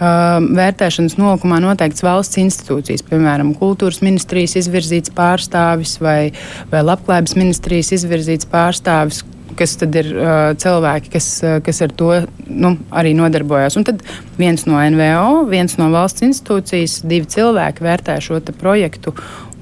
[0.00, 6.32] vērtēšanas nolikumā noteikts valsts institūcijas, piemēram, kultūras ministrijas izvirzīts pārstāvis vai,
[6.72, 9.22] vai labklājības ministrijas izvirzīts pārstāvis,
[9.58, 12.10] kas tad ir uh, cilvēki, kas, uh, kas ar to
[12.48, 13.78] nu, arī nodarbojas.
[13.80, 14.02] Un tad
[14.38, 19.14] viens no NVO, viens no valsts institūcijas, divi cilvēki vērtē šo projektu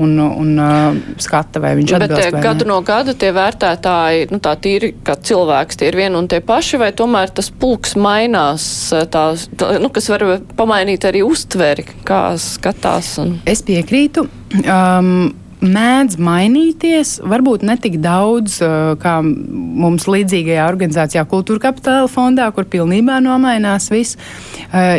[0.02, 2.14] un, un uh, skata, vai viņš atbilst.
[2.16, 2.70] Bet vai gadu ne.
[2.72, 6.80] no gada tie vērtētāji, nu tā tīri kā cilvēks, tie ir vien un tie paši,
[6.82, 8.64] vai tomēr tas pulks mainās,
[9.12, 9.26] tā,
[9.60, 10.26] tā, nu, kas var
[10.58, 13.14] pamainīt arī uztveri, kā skatās?
[13.22, 13.36] Un...
[13.48, 14.26] Es piekrītu.
[14.62, 15.30] Um,
[15.62, 18.58] mēdz mainīties, varbūt ne tik daudz
[19.02, 24.18] kā mums līdzīgajā organizācijā, Kultūra Kapitāla fondā, kur pilnībā nomainās viss.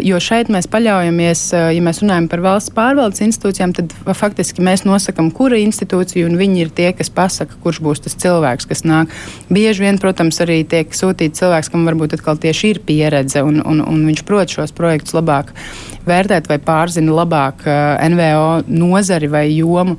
[0.05, 1.43] Jo šeit mēs paļaujamies,
[1.75, 6.65] ja mēs runājam par valsts pārvaldes institūcijām, tad faktiski mēs nosakām, kura institūcija, un viņi
[6.65, 9.11] ir tie, kas pasaka, kurš būs tas cilvēks, kas nāk.
[9.53, 13.83] Bieži vien, protams, arī tiek sūtīts cilvēks, kam varbūt atkal tieši ir pieredze, un, un,
[13.83, 15.51] un viņš prot šos projektus labāk
[16.07, 17.65] vērtēt vai pārzina labāk
[18.13, 19.97] NVO nozari vai jomu.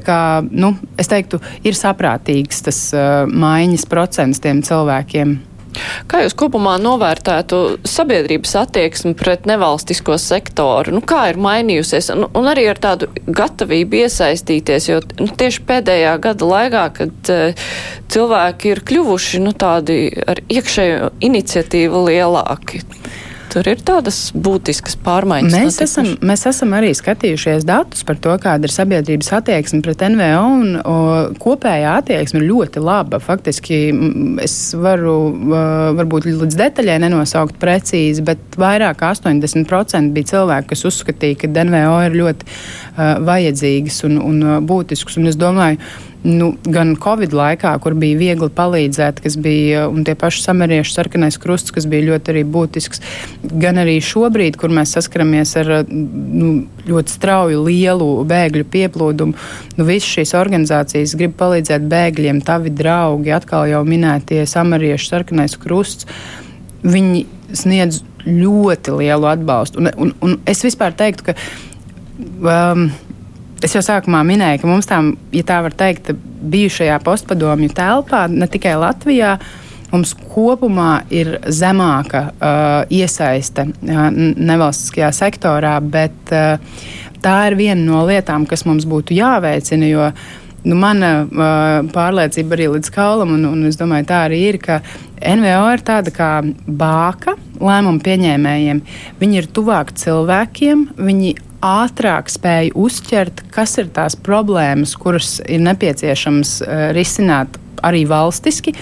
[0.00, 5.40] Kā, nu, es teiktu, ir saprātīgs tas uh, maiņas procents tiem cilvēkiem.
[6.08, 10.92] Kā jūs kopumā novērtētu sabiedrības attieksmi pret nevalstisko sektoru?
[10.92, 12.10] Nu, kā ir mainījusies?
[12.12, 17.66] Un, un arī ar tādu gatavību iesaistīties, jo nu, tieši pēdējā gada laikā, kad uh,
[18.12, 22.82] cilvēki ir kļuvuši nu, tādi ar iekšējo iniciatīvu lielāki.
[23.52, 25.52] Tur ir tādas būtiskas pārmaiņas.
[25.52, 30.44] Mēs esam, mēs esam arī skatījušies datus par to, kāda ir sabiedrības attieksme pret NVO,
[30.62, 30.94] un o,
[31.42, 33.20] kopējā attieksme ir ļoti laba.
[33.20, 33.82] Faktiski
[34.40, 35.16] es varu
[35.98, 41.98] varbūt līdz detaļai nenosaukt precīzi, bet vairāk kā 80% bija cilvēki, kas uzskatīja, ka NVO
[42.06, 45.20] ir ļoti uh, vajadzīgas un, un būtiskas.
[45.20, 45.80] Un es domāju,
[46.22, 51.38] nu, gan Covid laikā, kur bija viegli palīdzēt, kas bija un tie paši samariešu sarkanais
[51.42, 53.02] krusts, kas bija ļoti arī būtisks,
[53.62, 56.52] gan arī šobrīd, kur mēs saskaramies ar nu,
[56.86, 59.48] ļoti strauju lielu bēgļu pieplūdumu.
[59.78, 66.08] Nu, Visas šīs organizācijas grib palīdzēt bēgļiem, tavi draugi, atkal jau minētie samariešu sarkanais krusts.
[66.82, 69.82] Viņi sniedz ļoti lielu atbalstu.
[69.82, 71.34] Un, un, un es vispār teiktu, ka
[72.46, 72.90] um,
[73.62, 76.10] Es jau sākumā minēju, ka mums tām, ja tā var teikt,
[76.50, 79.36] bijušajā postpadomju telpā, ne tikai Latvijā,
[79.92, 86.56] mums kopumā ir zemāka uh, iesaiste uh, nevalstiskajā sektorā, bet uh,
[87.22, 89.92] tā ir viena no lietām, kas mums būtu jāveicina.
[89.92, 90.10] Jo,
[90.66, 94.80] nu, mana uh, pārliecība arī līdz kaulam, un, un es domāju, tā arī ir, ka
[95.22, 96.32] NVO ir tāda kā
[96.66, 98.82] bāka lēmumu pieņēmējiem.
[99.22, 106.56] Viņi ir tuvāk cilvēkiem, viņi ātrāk spēja uzķert, kas ir tās problēmas, kuras ir nepieciešams
[106.62, 108.74] uh, risināt arī valstiski,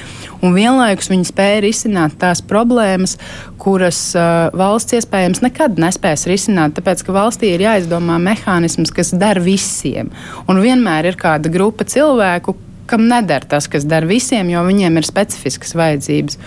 [0.44, 3.16] un vienlaikus viņi spēja risināt tās problēmas,
[3.60, 9.40] kuras uh, valsts iespējams nekad nespēs risināt, tāpēc ka valstī ir jāizdomā mehānisms, kas der
[9.44, 10.12] visiem.
[10.48, 12.56] Un vienmēr ir kāda grupa cilvēku,
[12.90, 16.38] kam neder tas, kas der visiem, jo viņiem ir specifiskas vajadzības.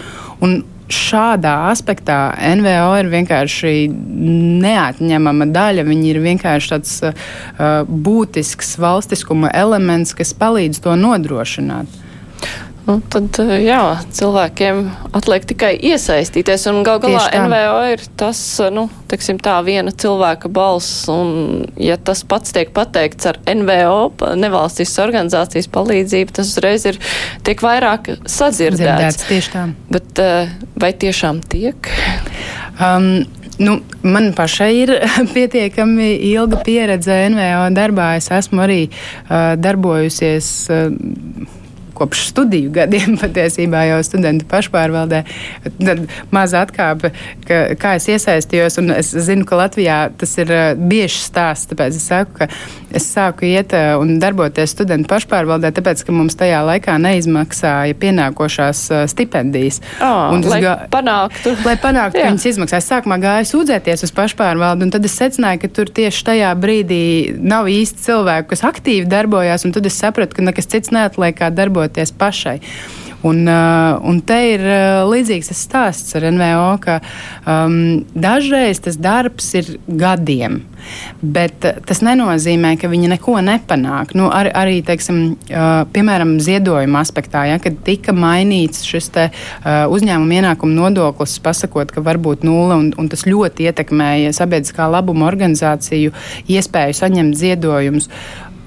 [0.43, 0.61] Un
[0.93, 2.17] šādā aspektā
[2.59, 3.73] NVO ir vienkārši
[4.63, 5.87] neatņemama daļa.
[5.89, 7.13] Viņi ir vienkārši tāds uh,
[7.87, 12.02] būtisks valstiskuma elements, kas palīdz to nodrošināt.
[12.83, 13.79] Nu, tad eh, jā,
[14.11, 14.81] cilvēkiem
[15.15, 16.65] atliek tikai iesaistīties.
[16.83, 21.05] Gal galā NVO ir tas, eh, nu, teiksim, tā viena cilvēka balss.
[21.11, 26.99] Un, ja tas pats tiek pateikts ar NVO, nevalstiskas organizācijas palīdzību, tas uzreiz ir
[27.47, 28.83] tiek vairāk sadzirdēts.
[28.83, 29.63] Dzirdēts, tieši tā.
[29.93, 30.51] Bet eh,
[30.83, 31.93] vai tiešām tiek?
[32.81, 33.23] Um,
[33.61, 34.91] Nu, man pašai ir
[35.35, 38.15] pietiekami ilga pieredze NVO darbā.
[38.17, 40.47] Es esmu arī uh, darbojusies.
[40.73, 41.59] Uh,
[41.93, 45.23] kopš studiju gadiem patiesībā jau studentu pašpārvaldē.
[45.79, 47.13] Tad maza atkāpe,
[47.47, 51.97] ka, kā es iesaistījos, un es zinu, ka Latvijā tas ir uh, bieži stāsts, tāpēc
[51.99, 52.49] es saku, ka
[52.93, 58.83] es sāku iet uh, un darboties studentu pašpārvaldē, tāpēc, ka mums tajā laikā neizmaksāja pienākošās
[58.91, 59.81] uh, stipendijas.
[60.03, 60.75] Oh, lai gā...
[60.93, 61.55] panāktu.
[61.67, 62.83] Lai panāktu viņas izmaksas.
[62.83, 67.03] Es sākumā gāju sūdzēties uz pašpārvaldu, un tad es secināju, ka tur tieši tajā brīdī
[67.39, 71.49] nav īsti cilvēku, kas aktīvi darbojās, un tad es sapratu, ka nekas cits neatliek kā
[71.53, 72.59] darboties darboties pašai.
[73.23, 76.97] Un, uh, un te ir uh, līdzīgs tas stāsts ar NVO, ka
[77.47, 80.57] um, dažreiz tas darbs ir gadiem,
[81.23, 84.11] bet uh, tas nenozīmē, ka viņi neko nepanāk.
[84.19, 89.29] Nu, ar, arī, teiksim, piemēram, ziedojuma aspektā, ja, kad tika mainīts šis te,
[89.63, 95.31] uzņēmuma ienākuma nodoklis, pasakot, ka var būt nulle, un, un tas ļoti ietekmēja sabiedriskā labuma
[95.31, 96.11] organizāciju
[96.51, 98.11] iespēju saņemt ziedojumus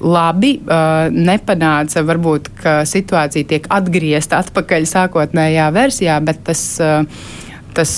[0.00, 6.68] labi uh, nepanāca, varbūt, ka situācija tiek atgriezta atpakaļ sākotnējā versijā, bet tas.
[6.82, 7.44] Uh,
[7.76, 7.90] tas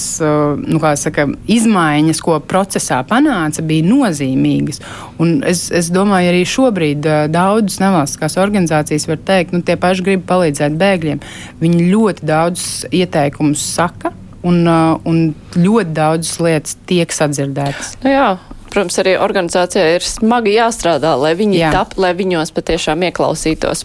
[0.66, 4.80] nu, saka, izmaiņas, ko procesā panāca, bija nozīmīgas.
[5.22, 10.24] Un es, es domāju, arī šobrīd daudzas nevalstiskās organizācijas var teikt, nu, tie paši grib
[10.26, 11.22] palīdzēt bēgļiem.
[11.62, 14.14] Viņi ļoti daudz ieteikumus saka.
[14.46, 15.16] Un, un
[15.58, 17.96] ļoti daudzas lietas tiek sadzirdētas.
[18.04, 18.28] Nu jā,
[18.68, 21.70] Protams, arī organizācijai ir smagi jāstrādā, lai viņi Jā.
[21.74, 23.84] tap, lai viņos patiešām ieklausītos.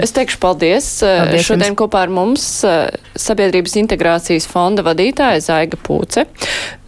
[0.00, 0.88] Es teikšu paldies.
[1.02, 1.80] paldies Šodien jums.
[1.82, 6.26] kopā ar mums eh, Sabiedrības integrācijas fonda vadītāja Zaiga Pūce.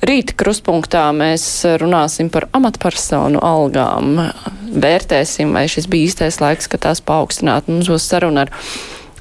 [0.02, 1.44] Rīt kruspunktā mēs
[1.82, 4.16] runāsim par amatpersonu algām.
[4.72, 7.68] Vērtēsim, vai šis bija īstais laiks, ka tās paaugstināt.
[7.70, 8.54] Mums būs saruna ar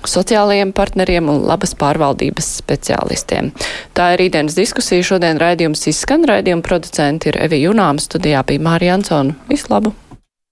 [0.08, 3.52] sociālajiem partneriem un labas pārvaldības speciālistiem.
[3.98, 5.06] Tā ir rītdienas diskusija.
[5.06, 6.28] Šodien raidījums izskan.
[6.30, 9.38] Raidījuma producenti ir Evi Junām, studijā bija Mārija Ansona.
[9.52, 10.11] Vislabāk!